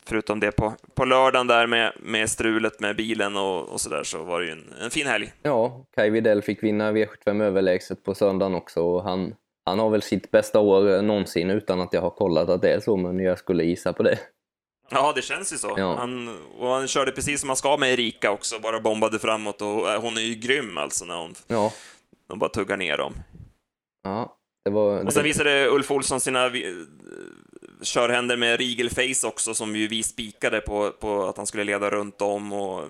förutom 0.06 0.40
det 0.40 0.52
på, 0.52 0.74
på 0.94 1.06
lördagen 1.06 1.48
där 1.48 1.68
med, 1.68 1.94
med 2.00 2.30
strulet 2.30 2.80
med 2.80 2.96
bilen 2.96 3.38
och, 3.38 3.70
och 3.70 3.82
så 3.82 3.90
där, 3.90 4.04
så 4.04 4.24
var 4.24 4.40
det 4.40 4.46
ju 4.46 4.52
en, 4.52 4.74
en 4.82 4.90
fin 4.90 5.08
helg. 5.08 5.34
Ja, 5.44 5.86
Kai 5.96 6.10
Widell 6.10 6.42
fick 6.42 6.64
vinna 6.64 6.92
V75 6.92 7.44
överlägset 7.44 8.04
på 8.04 8.16
söndagen 8.16 8.56
också 8.56 8.82
och 8.82 9.04
han, 9.04 9.36
han 9.66 9.80
har 9.80 9.90
väl 9.90 10.02
sitt 10.02 10.32
bästa 10.32 10.60
år 10.60 11.02
någonsin 11.02 11.50
utan 11.50 11.82
att 11.82 11.94
jag 11.94 12.02
har 12.02 12.10
kollat 12.10 12.50
att 12.50 12.62
det 12.62 12.74
är 12.74 12.80
så, 12.80 12.98
men 12.98 13.20
jag 13.20 13.38
skulle 13.38 13.64
gissa 13.64 13.94
på 13.94 14.04
det. 14.04 14.20
Ja, 14.90 15.14
det 15.16 15.22
känns 15.22 15.54
ju 15.54 15.58
så. 15.58 15.74
Ja. 15.78 15.96
Han, 15.96 16.38
och 16.60 16.68
han 16.70 16.88
körde 16.88 17.12
precis 17.12 17.40
som 17.40 17.50
han 17.50 17.56
ska 17.56 17.78
med 17.78 17.94
Erika 17.94 18.32
också, 18.32 18.60
bara 18.60 18.80
bombade 18.80 19.20
framåt 19.20 19.62
och 19.62 19.92
eh, 19.92 20.02
hon 20.02 20.18
är 20.18 20.22
ju 20.22 20.36
grym 20.36 20.78
alltså 20.78 21.06
när 21.06 21.18
hon 21.18 21.34
Ja, 21.48 21.72
de 22.30 22.40
bara 22.40 22.50
tuggar 22.50 22.78
ner 22.78 22.98
dem. 22.98 23.14
ja 24.04 24.38
det 24.66 24.72
var... 24.72 25.06
Och 25.06 25.14
sen 25.14 25.24
visade 25.24 25.68
Ulf 25.68 25.92
Olsson 25.92 26.20
sina 26.20 26.52
körhänder 27.84 28.38
med 28.38 28.60
Rigelface 28.60 29.28
också, 29.28 29.54
som 29.54 29.76
ju 29.76 29.88
vi 29.88 30.04
spikade 30.04 30.62
på, 30.62 30.92
på 30.92 31.26
att 31.26 31.38
han 31.38 31.46
skulle 31.46 31.64
leda 31.64 31.90
runt 31.90 32.22
om 32.22 32.54
och 32.54 32.82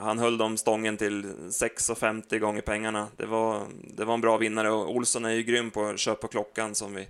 han 0.00 0.18
höll 0.18 0.38
dem 0.38 0.56
stången 0.56 0.96
till 0.96 1.24
6,50 1.24 2.38
gånger 2.38 2.60
pengarna. 2.60 3.08
Det 3.16 3.26
var, 3.26 3.62
det 3.96 4.04
var 4.04 4.14
en 4.14 4.20
bra 4.20 4.36
vinnare 4.36 4.70
och 4.70 4.94
Olsson 4.94 5.24
är 5.24 5.30
ju 5.30 5.42
grym 5.42 5.70
på 5.70 5.84
att 5.84 5.98
köra 5.98 6.14
på 6.14 6.28
klockan 6.28 6.74
som 6.74 6.94
vi, 6.94 7.08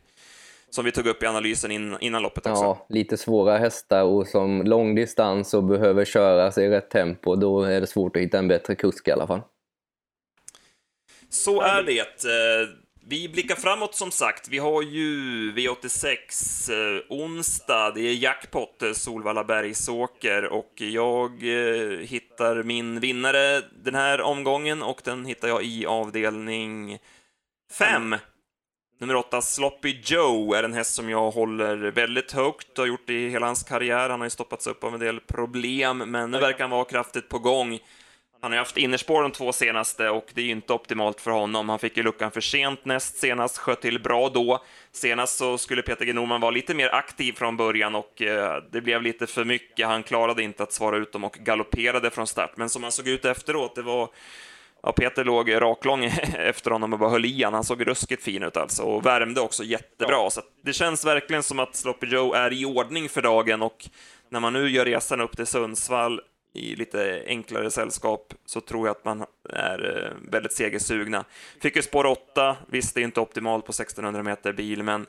som 0.71 0.85
vi 0.85 0.93
tog 0.93 1.07
upp 1.07 1.23
i 1.23 1.27
analysen 1.27 1.71
in, 1.71 1.97
innan 2.01 2.23
loppet 2.23 2.47
också. 2.47 2.63
Ja, 2.63 2.87
lite 2.89 3.17
svåra 3.17 3.59
hästar 3.59 4.03
och 4.03 4.27
som 4.27 4.63
långdistans 4.63 5.55
och 5.55 5.65
behöver 5.65 6.05
köra 6.05 6.53
sig 6.53 6.67
i 6.67 6.69
rätt 6.69 6.91
tempo, 6.91 7.37
då 7.37 7.63
är 7.63 7.81
det 7.81 7.87
svårt 7.87 8.17
att 8.17 8.23
hitta 8.23 8.39
en 8.39 8.49
bättre 8.49 8.75
kusk 8.75 9.09
i 9.09 9.11
alla 9.11 9.27
fall. 9.27 9.41
Så 11.31 11.61
är 11.61 11.83
det. 11.83 12.25
Vi 13.11 13.29
blickar 13.29 13.55
framåt 13.55 13.95
som 13.95 14.11
sagt. 14.11 14.49
Vi 14.49 14.59
har 14.59 14.83
ju 14.83 15.17
V86 15.53 16.17
eh, 16.71 17.03
onsdag. 17.09 17.91
Det 17.95 18.01
är 18.01 18.15
jackpot, 18.15 18.83
eh, 18.83 18.93
Solvalla 18.93 19.45
Bergsåker 19.45 20.45
och 20.45 20.73
jag 20.77 21.31
eh, 21.31 21.99
hittar 21.99 22.63
min 22.63 23.01
vinnare 23.01 23.63
den 23.85 23.95
här 23.95 24.21
omgången 24.21 24.83
och 24.83 25.01
den 25.05 25.25
hittar 25.25 25.49
jag 25.49 25.65
i 25.65 25.87
avdelning 25.87 26.99
5. 27.79 28.17
Nummer 29.01 29.17
8, 29.17 29.43
Sloppy 29.43 30.01
Joe, 30.05 30.55
är 30.55 30.63
en 30.63 30.73
häst 30.73 30.95
som 30.95 31.11
jag 31.11 31.31
håller 31.31 31.77
väldigt 31.77 32.33
högt 32.33 32.79
och 32.79 32.79
har 32.79 32.87
gjort 32.87 33.07
det 33.07 33.27
i 33.27 33.29
hela 33.29 33.47
hans 33.47 33.63
karriär. 33.63 34.11
Han 34.11 34.21
har 34.21 34.27
ju 34.27 34.31
stoppats 34.31 34.67
upp 34.67 34.85
av 34.85 34.95
en 34.95 35.01
del 35.01 35.21
problem, 35.21 35.99
men 35.99 36.31
nu 36.31 36.39
verkar 36.39 36.61
han 36.61 36.71
vara 36.71 36.85
kraftigt 36.85 37.29
på 37.29 37.39
gång. 37.39 37.79
Han 38.41 38.51
har 38.51 38.57
ju 38.57 38.59
haft 38.59 38.77
innerspår 38.77 39.23
de 39.23 39.33
två 39.33 39.53
senaste 39.53 40.09
och 40.09 40.27
det 40.35 40.41
är 40.41 40.45
ju 40.45 40.51
inte 40.51 40.73
optimalt 40.73 41.21
för 41.21 41.31
honom. 41.31 41.69
Han 41.69 41.79
fick 41.79 41.97
ju 41.97 42.03
luckan 42.03 42.31
för 42.31 42.41
sent 42.41 42.85
näst 42.85 43.19
senast, 43.19 43.59
sköt 43.59 43.81
till 43.81 44.03
bra 44.03 44.29
då. 44.29 44.65
Senast 44.93 45.37
så 45.37 45.59
skulle 45.59 45.83
Peter 45.83 46.05
G. 46.05 46.13
Norman 46.13 46.41
vara 46.41 46.51
lite 46.51 46.75
mer 46.75 46.95
aktiv 46.95 47.33
från 47.33 47.57
början 47.57 47.95
och 47.95 48.23
eh, 48.23 48.63
det 48.73 48.81
blev 48.81 49.03
lite 49.03 49.27
för 49.27 49.45
mycket. 49.45 49.87
Han 49.87 50.03
klarade 50.03 50.43
inte 50.43 50.63
att 50.63 50.73
svara 50.73 50.97
ut 50.97 51.13
dem 51.13 51.25
och 51.25 51.33
galopperade 51.33 52.11
från 52.11 52.27
start. 52.27 52.53
Men 52.57 52.69
som 52.69 52.83
han 52.83 52.93
såg 52.93 53.09
ut 53.09 53.25
efteråt, 53.25 53.75
det 53.75 53.83
var 53.83 54.09
Ja, 54.83 54.93
Peter 54.93 55.25
låg 55.25 55.53
raklång 55.53 56.05
efter 56.39 56.71
honom 56.71 56.93
och 56.93 56.99
bara 56.99 57.11
höll 57.11 57.25
i 57.25 57.43
han. 57.43 57.55
Han 57.55 57.65
såg 57.65 57.87
ruskigt 57.87 58.23
fin 58.23 58.43
ut 58.43 58.57
alltså 58.57 58.83
och 58.83 59.07
värmde 59.07 59.41
också 59.41 59.65
jättebra. 59.65 60.31
Så 60.31 60.41
det 60.65 60.73
känns 60.73 61.07
verkligen 61.07 61.43
som 61.43 61.59
att 61.59 61.77
Sloppy 61.77 62.07
Joe 62.07 62.33
är 62.33 62.53
i 62.53 62.65
ordning 62.65 63.09
för 63.09 63.23
dagen 63.23 63.63
och 63.63 63.89
när 64.31 64.41
man 64.41 64.53
nu 64.53 64.71
gör 64.71 64.85
resan 64.85 65.21
upp 65.21 65.37
till 65.37 65.47
Sundsvall 65.47 66.21
i 66.59 66.77
lite 66.77 67.23
enklare 67.27 67.71
sällskap 67.71 68.35
så 68.47 68.61
tror 68.61 68.87
jag 68.87 68.97
att 68.97 69.05
man 69.05 69.25
är 69.51 70.05
eh, 70.05 70.31
väldigt 70.31 70.53
segersugna. 70.53 71.25
Fick 71.61 71.77
ju 71.77 71.83
spår 71.83 72.07
8, 72.07 72.57
visst 72.67 72.95
det 72.95 73.01
är 73.01 73.05
inte 73.05 73.21
optimalt 73.21 73.67
på 73.67 73.71
1600 73.71 74.23
meter 74.23 74.53
bil, 74.53 74.83
men 74.83 75.07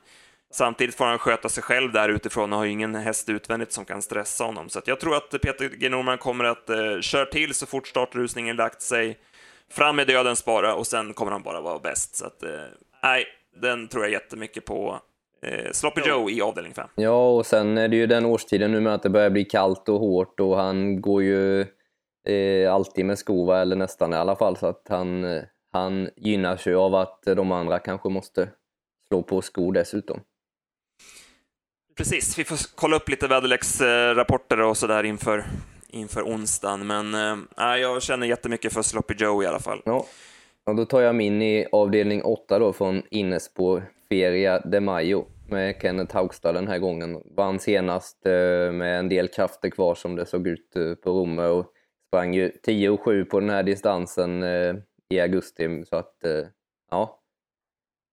samtidigt 0.52 0.96
får 0.96 1.06
han 1.06 1.20
sköta 1.20 1.50
sig 1.50 1.64
själv 1.64 1.92
där 1.92 2.10
utifrån 2.10 2.54
och 2.54 2.60
har 2.60 2.66
ju 2.66 2.72
ingen 2.72 2.96
häst 2.96 3.30
utvändigt 3.30 3.72
som 3.72 3.86
kan 3.86 4.02
stressa 4.02 4.44
honom. 4.44 4.70
Så 4.70 4.80
att 4.80 4.88
jag 4.88 5.00
tror 5.00 5.16
att 5.16 5.42
Peter 5.42 5.70
G. 5.70 5.90
Norman 5.90 6.18
kommer 6.18 6.44
att 6.44 6.70
eh, 6.70 7.00
köra 7.02 7.26
till 7.26 7.54
så 7.54 7.66
fort 7.66 7.88
startrusningen 7.88 8.56
lagt 8.56 8.82
sig, 8.82 9.20
fram 9.72 9.96
med 9.96 10.08
dödens 10.08 10.46
bara 10.46 10.76
och 10.76 10.88
sen 10.88 11.14
kommer 11.14 11.32
han 11.32 11.44
bara 11.44 11.62
vara 11.62 11.80
bäst. 11.80 12.16
Så 12.16 12.26
att, 12.26 12.44
eh, 12.44 12.64
nej, 13.04 13.26
den 13.56 13.88
tror 13.88 14.04
jag 14.04 14.12
jättemycket 14.12 14.66
på. 14.66 15.02
Eh, 15.42 15.72
Sloppy 15.72 16.02
Joe 16.06 16.30
i 16.30 16.42
avdelning 16.42 16.74
5. 16.74 16.90
Ja, 16.96 17.30
och 17.30 17.46
sen 17.46 17.78
är 17.78 17.88
det 17.88 17.96
ju 17.96 18.08
den 18.08 18.26
årstiden 18.26 18.72
nu 18.72 18.80
med 18.80 18.94
att 18.94 19.04
det 19.04 19.10
börjar 19.10 19.30
bli 19.30 19.46
kallt 19.46 19.90
och 19.90 20.00
hårt 20.00 20.40
och 20.40 20.58
han 20.58 21.02
går 21.02 21.24
ju 21.24 21.62
eh, 22.28 22.74
alltid 22.74 23.06
med 23.06 23.20
skor, 23.20 23.46
va, 23.46 23.62
eller 23.62 23.76
nästan 23.76 24.14
i 24.14 24.16
alla 24.16 24.36
fall, 24.36 24.58
så 24.58 24.68
att 24.68 24.86
han, 24.90 25.24
eh, 25.24 25.44
han 25.72 26.10
gynnas 26.16 26.68
ju 26.68 26.76
av 26.76 26.96
att 26.96 27.24
de 27.24 27.52
andra 27.52 27.80
kanske 27.80 28.10
måste 28.10 28.50
slå 29.08 29.24
på 29.24 29.42
skor 29.42 29.74
dessutom. 29.74 30.20
Precis, 31.98 32.40
vi 32.40 32.44
får 32.44 32.58
kolla 32.76 32.96
upp 32.96 33.10
lite 33.10 33.28
väderleksrapporter 33.28 34.62
och 34.62 34.78
sådär 34.78 35.04
inför, 35.04 35.44
inför 35.88 36.22
onsdagen, 36.22 36.88
men 36.88 37.14
eh, 37.58 37.76
jag 37.76 38.04
känner 38.04 38.28
jättemycket 38.28 38.74
för 38.74 38.82
Sloppy 38.82 39.14
Joe 39.18 39.44
i 39.44 39.46
alla 39.46 39.60
fall. 39.60 39.82
Ja. 39.86 40.06
Och 40.66 40.76
då 40.76 40.86
tar 40.86 41.02
jag 41.02 41.16
min 41.16 41.42
i 41.42 41.68
avdelning 41.72 42.24
8 42.24 42.60
då 42.60 42.74
från 42.74 43.04
Innespo 43.10 43.82
Feria 44.10 44.60
de 44.60 44.80
Mayo 44.80 45.28
med 45.48 45.82
Kenneth 45.82 46.16
Haugstad 46.16 46.54
den 46.54 46.68
här 46.68 46.80
gången. 46.80 47.24
Vann 47.26 47.60
senast 47.60 48.26
eh, 48.26 48.72
med 48.72 49.00
en 49.00 49.10
del 49.10 49.28
krafter 49.28 49.70
kvar 49.70 49.96
som 49.96 50.16
det 50.16 50.26
såg 50.26 50.48
ut 50.48 50.76
eh, 50.76 50.94
på 50.94 51.10
Romme 51.10 51.46
och 51.46 51.74
sprang 52.08 52.34
ju 52.34 52.50
10 52.64 52.90
och 52.90 53.02
7 53.02 53.26
på 53.26 53.40
den 53.40 53.50
här 53.50 53.64
distansen 53.64 54.44
eh, 54.44 54.76
i 55.10 55.20
augusti 55.20 55.84
så 55.86 55.96
att 55.96 56.16
ja, 56.92 57.20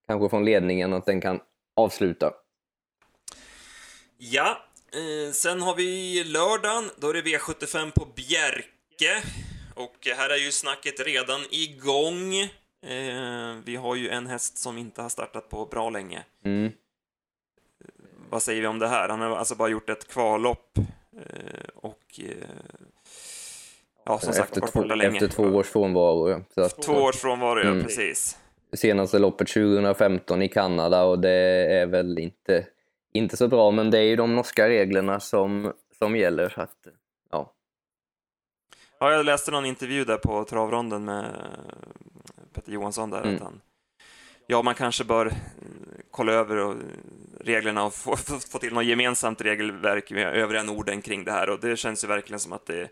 kanske 0.06 0.28
från 0.28 0.44
ledningen 0.44 0.92
att 0.92 1.06
den 1.06 1.20
kan 1.20 1.40
avsluta. 1.76 2.32
Ja, 4.18 4.56
sen 5.32 5.62
har 5.62 5.74
vi 5.74 6.24
lördagen, 6.24 6.90
då 6.96 7.10
är 7.10 7.14
det 7.14 7.22
V75 7.22 7.90
på 7.90 8.06
Bjerke. 8.16 9.22
Och 9.74 9.96
här 10.16 10.30
är 10.30 10.36
ju 10.36 10.52
snacket 10.52 11.06
redan 11.06 11.40
igång. 11.50 12.32
Eh, 12.82 13.56
vi 13.64 13.76
har 13.76 13.94
ju 13.94 14.08
en 14.08 14.26
häst 14.26 14.58
som 14.58 14.78
inte 14.78 15.02
har 15.02 15.08
startat 15.08 15.48
på 15.48 15.64
bra 15.66 15.90
länge. 15.90 16.24
Mm. 16.44 16.72
Vad 18.30 18.42
säger 18.42 18.60
vi 18.60 18.66
om 18.66 18.78
det 18.78 18.88
här? 18.88 19.08
Han 19.08 19.20
har 19.20 19.36
alltså 19.36 19.54
bara 19.54 19.68
gjort 19.68 19.90
ett 19.90 20.08
kvallopp 20.08 20.78
eh, 21.16 21.68
och 21.74 22.20
eh, 22.20 22.48
ja, 24.04 24.18
som 24.18 24.32
sagt, 24.32 24.56
Efter, 24.56 24.72
två, 24.72 24.84
länge. 24.84 25.12
efter 25.18 25.28
två 25.28 25.42
års 25.42 25.66
frånvaro. 25.66 26.30
ja. 26.30 26.40
Så 26.54 26.60
att, 26.60 26.82
Två 26.82 26.92
års 26.92 27.16
frånvaro, 27.16 27.58
ja, 27.60 27.70
Mm. 27.70 27.82
precis. 27.84 28.38
senaste 28.72 29.18
loppet 29.18 29.48
2015 29.48 30.42
i 30.42 30.48
Kanada 30.48 31.04
och 31.04 31.18
det 31.18 31.30
är 31.80 31.86
väl 31.86 32.18
inte, 32.18 32.66
inte 33.12 33.36
så 33.36 33.48
bra, 33.48 33.70
men 33.70 33.90
det 33.90 33.98
är 33.98 34.02
ju 34.02 34.16
de 34.16 34.34
norska 34.36 34.68
reglerna 34.68 35.20
som, 35.20 35.72
som 35.98 36.16
gäller. 36.16 36.48
Så 36.48 36.60
att, 36.60 36.86
ja. 37.30 37.52
Ja, 39.00 39.12
jag 39.12 39.26
läste 39.26 39.50
någon 39.50 39.66
intervju 39.66 40.04
där 40.04 40.16
på 40.18 40.44
travronden 40.44 41.04
med 41.04 41.30
Peter 42.56 42.72
Johansson 42.72 43.10
där, 43.10 43.22
Mm. 43.22 43.34
att 43.36 43.42
han, 43.42 43.60
ja, 44.46 44.62
man 44.62 44.74
kanske 44.74 45.04
bör 45.04 45.26
eh, 45.26 45.32
kolla 46.10 46.32
över 46.32 46.56
och, 46.56 46.74
reglerna 47.40 47.84
och 47.84 47.94
få, 47.94 48.16
få, 48.26 48.38
få 48.38 48.58
till 48.58 48.72
något 48.74 48.84
gemensamt 48.84 49.40
regelverk 49.40 50.10
med 50.10 50.26
övriga 50.36 50.62
Norden 50.62 51.02
kring 51.02 51.24
det 51.24 51.32
här 51.32 51.50
och 51.50 51.60
det 51.60 51.76
känns 51.76 52.04
ju 52.04 52.08
verkligen 52.08 52.40
som 52.40 52.52
att 52.52 52.66
det, 52.66 52.88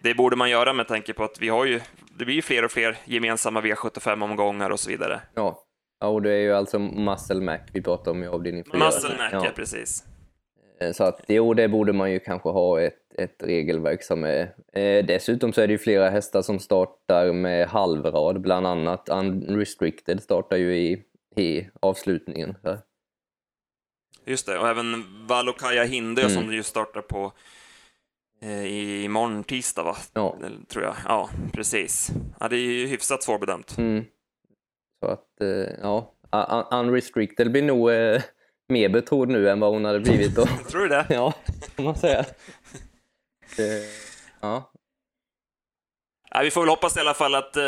det 0.00 0.14
borde 0.14 0.36
man 0.36 0.50
göra 0.50 0.72
med 0.72 0.88
tanke 0.88 1.12
på 1.12 1.24
att 1.24 1.40
vi 1.40 1.48
har 1.48 1.64
ju, 1.64 1.80
det 2.18 2.24
blir 2.24 2.34
ju 2.34 2.42
fler 2.42 2.64
och 2.64 2.70
fler 2.72 2.96
gemensamma 3.04 3.60
V75-omgångar 3.60 4.70
och 4.70 4.80
så 4.80 4.90
vidare. 4.90 5.20
Ja. 5.34 5.62
ja, 6.00 6.06
och 6.06 6.22
det 6.22 6.32
är 6.32 6.38
ju 6.40 6.52
alltså 6.54 6.78
Muscle 6.78 7.40
Mac 7.40 7.58
vi 7.72 7.82
pratar 7.82 8.10
om 8.10 8.22
i 8.22 8.26
avdelning 8.26 8.64
4. 8.64 8.78
Muscle 8.78 9.16
Mac, 9.18 9.28
ja. 9.32 9.44
Ja. 9.44 9.50
precis. 9.56 10.04
Eh, 10.80 10.92
Så 10.92 11.04
att 11.04 11.20
jo, 11.28 11.54
det 11.54 11.68
borde 11.68 11.92
man 11.92 12.12
ju 12.12 12.18
kanske 12.20 12.48
ha 12.48 12.80
ett, 12.80 13.14
ett 13.18 13.36
regelverk 13.42 14.02
som 14.02 14.24
är... 14.24 14.54
Eh, 14.72 15.04
dessutom 15.06 15.52
så 15.52 15.60
är 15.60 15.66
det 15.66 15.72
ju 15.72 15.78
flera 15.78 16.10
hästar 16.10 16.42
som 16.42 16.58
startar 16.58 17.32
med 17.32 17.68
halvrad, 17.68 18.40
bland 18.40 18.66
annat 18.66 19.08
Unrestricted 19.08 20.22
startar 20.22 20.56
ju 20.56 20.76
i, 20.76 21.02
i 21.36 21.68
avslutningen. 21.80 22.56
Så. 22.62 22.78
Just 24.26 24.46
det, 24.46 24.58
och 24.58 24.68
även 24.68 25.04
Valokaja 25.26 25.84
Hinde 25.84 26.22
Mm. 26.22 26.34
som 26.34 26.52
ju 26.52 26.62
startar 26.62 27.00
på 27.02 27.32
eh, 28.42 28.64
i 28.64 29.04
imorgon 29.04 29.44
tisdag, 29.44 29.82
va? 29.82 29.96
Ja. 30.14 30.36
Tror 30.68 30.84
jag. 30.84 30.94
Ja, 31.04 31.30
precis. 31.52 32.10
Ja, 32.40 32.48
det 32.48 32.56
är 32.56 32.60
ju 32.72 32.86
hyfsat 32.86 33.22
svårbedömt. 33.22 33.78
Mm. 33.78 34.04
Så 35.00 35.10
att, 35.10 35.40
eh, 35.40 35.72
ja, 35.82 36.10
Un- 36.30 36.80
Unrestricted 36.80 37.52
blir 37.52 37.62
nog 37.62 37.90
eh, 37.92 38.22
mer 38.68 38.88
betrodd 38.88 39.28
nu 39.28 39.50
än 39.50 39.60
vad 39.60 39.72
hon 39.72 39.84
hade 39.84 40.00
blivit 40.00 40.34
då. 40.34 40.46
Tror 40.68 40.82
du 40.82 40.88
det? 40.88 41.06
ja, 41.14 41.32
kan 41.76 41.84
man 41.84 41.96
säga. 41.96 42.24
Det, 43.56 43.84
ja. 44.40 44.70
vi 46.42 46.50
får 46.50 46.60
väl 46.60 46.68
hoppas 46.68 46.96
i 46.96 47.00
alla 47.00 47.14
fall 47.14 47.34
att, 47.34 47.56
eh, 47.56 47.64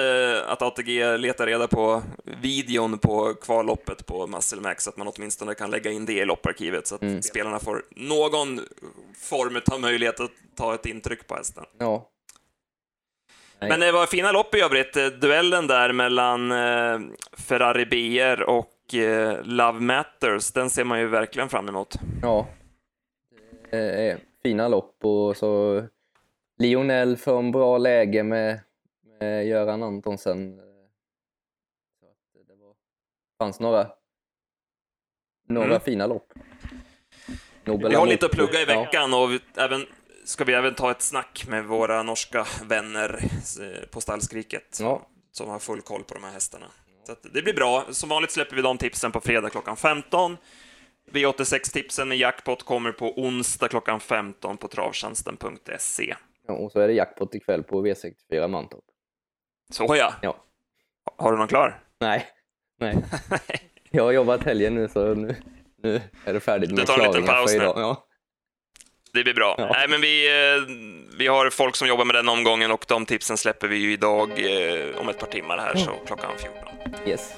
att 0.46 0.62
ATG 0.62 1.16
letar 1.18 1.46
reda 1.46 1.68
på 1.68 2.02
videon 2.24 2.98
på 2.98 3.34
kvalloppet 3.34 4.06
på 4.06 4.26
Muscle 4.26 4.60
Max, 4.60 4.84
så 4.84 4.90
att 4.90 4.96
man 4.96 5.08
åtminstone 5.16 5.54
kan 5.54 5.70
lägga 5.70 5.90
in 5.90 6.06
det 6.06 6.12
i 6.12 6.24
lopparkivet, 6.24 6.86
så 6.86 6.94
att 6.94 7.02
Mm. 7.02 7.22
spelarna 7.22 7.58
får 7.58 7.82
någon 7.90 8.60
form 9.20 9.60
av 9.72 9.80
möjlighet 9.80 10.20
att 10.20 10.30
ta 10.56 10.74
ett 10.74 10.86
intryck 10.86 11.26
på 11.26 11.34
hästen. 11.34 11.64
Ja. 11.78 12.08
Men 13.60 13.80
det 13.80 13.92
var 13.92 14.06
fina 14.06 14.32
lopp 14.32 14.54
i 14.54 14.60
övrigt. 14.60 14.96
Eh, 14.96 15.06
Duellen 15.06 15.66
där 15.66 15.92
mellan 15.92 16.52
eh, 16.52 17.00
Ferrari 17.32 17.86
BR 17.86 18.42
och 18.42 18.66
eh, 18.66 18.75
Love 19.42 19.80
Matters, 19.80 20.52
den 20.52 20.70
ser 20.70 20.84
man 20.84 21.00
ju 21.00 21.06
verkligen 21.06 21.48
fram 21.48 21.68
emot. 21.68 21.94
Ja. 22.22 22.48
Är 23.70 24.18
fina 24.42 24.68
lopp 24.68 25.04
och 25.04 25.36
så 25.36 25.82
Lionel 26.58 27.16
från 27.16 27.52
bra 27.52 27.78
läge 27.78 28.22
med, 28.22 28.60
med 29.20 29.46
Göran 29.46 29.82
Antonsen. 29.82 30.56
Så 32.00 32.06
att 32.40 32.46
det 32.48 32.54
var, 32.54 32.74
fanns 33.38 33.60
några, 33.60 33.90
några 35.48 35.66
Mm. 35.68 35.80
fina 35.80 36.06
lopp. 36.06 36.32
Nobel 37.64 37.90
Vi 37.90 37.96
har 37.96 38.06
lite 38.06 38.26
att 38.26 38.32
plugga 38.32 38.60
i 38.60 38.64
Ja. 38.68 38.80
veckan 38.82 39.14
och 39.14 39.30
vi, 39.32 39.40
även, 39.56 39.86
ska 40.24 40.44
vi 40.44 40.52
även 40.52 40.74
ta 40.74 40.90
ett 40.90 41.02
snack 41.02 41.44
med 41.48 41.64
våra 41.64 42.02
norska 42.02 42.46
vänner 42.64 43.18
eh, 43.60 43.88
på 43.90 44.00
Stallskriket 44.00 44.78
Ja. 44.80 45.06
som 45.32 45.48
har 45.48 45.58
full 45.58 45.80
koll 45.82 46.02
på 46.04 46.14
de 46.14 46.24
här 46.24 46.32
hästarna. 46.32 46.66
Så 47.06 47.14
det 47.22 47.42
blir 47.42 47.54
bra. 47.54 47.84
Som 47.90 48.08
vanligt 48.08 48.30
släpper 48.30 48.56
vi 48.56 48.62
de 48.62 48.78
tipsen 48.78 49.12
på 49.12 49.20
fredag 49.20 49.50
klockan 49.50 49.76
15. 49.76 50.36
V86-tipsen 51.12 52.08
med 52.08 52.18
jackpot 52.18 52.62
kommer 52.62 52.92
på 52.92 53.20
onsdag 53.20 53.68
klockan 53.68 54.00
15 54.00 54.56
på 54.56 54.68
travtjänsten.se. 54.68 56.14
Ja, 56.46 56.54
och 56.54 56.72
så 56.72 56.80
är 56.80 56.88
det 56.88 56.94
jackpot 56.94 57.34
ikväll 57.34 57.62
på 57.62 57.86
V64 57.86 58.48
Mantorp. 58.48 58.84
Så 59.72 59.96
ja. 59.96 60.14
Ja. 60.22 60.36
Har 61.16 61.32
du 61.32 61.38
någon 61.38 61.48
klar? 61.48 61.82
Nej, 62.00 62.26
nej. 62.80 63.04
Jag 63.90 64.04
har 64.04 64.12
jobbat 64.12 64.44
helgen 64.44 64.74
nu 64.74 64.88
så 64.88 65.14
nu, 65.14 65.36
nu 65.82 66.00
är 66.24 66.32
det 66.32 66.40
färdigt 66.40 66.70
med 66.70 66.86
klaringar 66.86 67.26
paus 67.26 67.52
för 67.52 67.58
nu. 67.58 67.64
idag. 67.64 67.78
Ja. 67.78 68.06
Det 69.16 69.24
blir 69.24 69.34
bra. 69.34 69.54
Ja. 69.58 69.68
Nej, 69.72 69.88
men 69.88 70.00
vi, 70.00 70.26
eh, 70.28 70.62
vi 71.18 71.26
har 71.26 71.50
folk 71.50 71.76
som 71.76 71.88
jobbar 71.88 72.04
med 72.04 72.14
den 72.14 72.28
omgången 72.28 72.70
och 72.70 72.84
de 72.88 73.06
tipsen 73.06 73.36
släpper 73.36 73.68
vi 73.68 73.76
ju 73.76 73.92
idag 73.92 74.30
eh, 74.30 75.00
om 75.00 75.08
ett 75.08 75.18
par 75.18 75.26
timmar 75.26 75.58
här, 75.58 75.76
så 75.76 75.90
klockan 76.06 76.30
14. 76.38 76.68
Yes. 77.06 77.32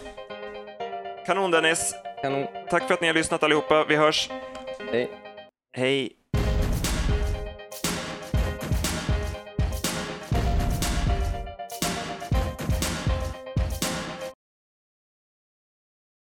Kanon 1.27 1.51
Dennis! 1.51 1.95
Kanon. 2.23 2.47
Tack 2.71 2.87
för 2.87 2.95
att 2.95 3.01
ni 3.01 3.07
har 3.07 3.14
lyssnat 3.14 3.43
allihopa. 3.43 3.85
Vi 3.85 3.97
hörs. 3.97 4.29
Hej. 4.93 5.11
Hej! 5.77 6.12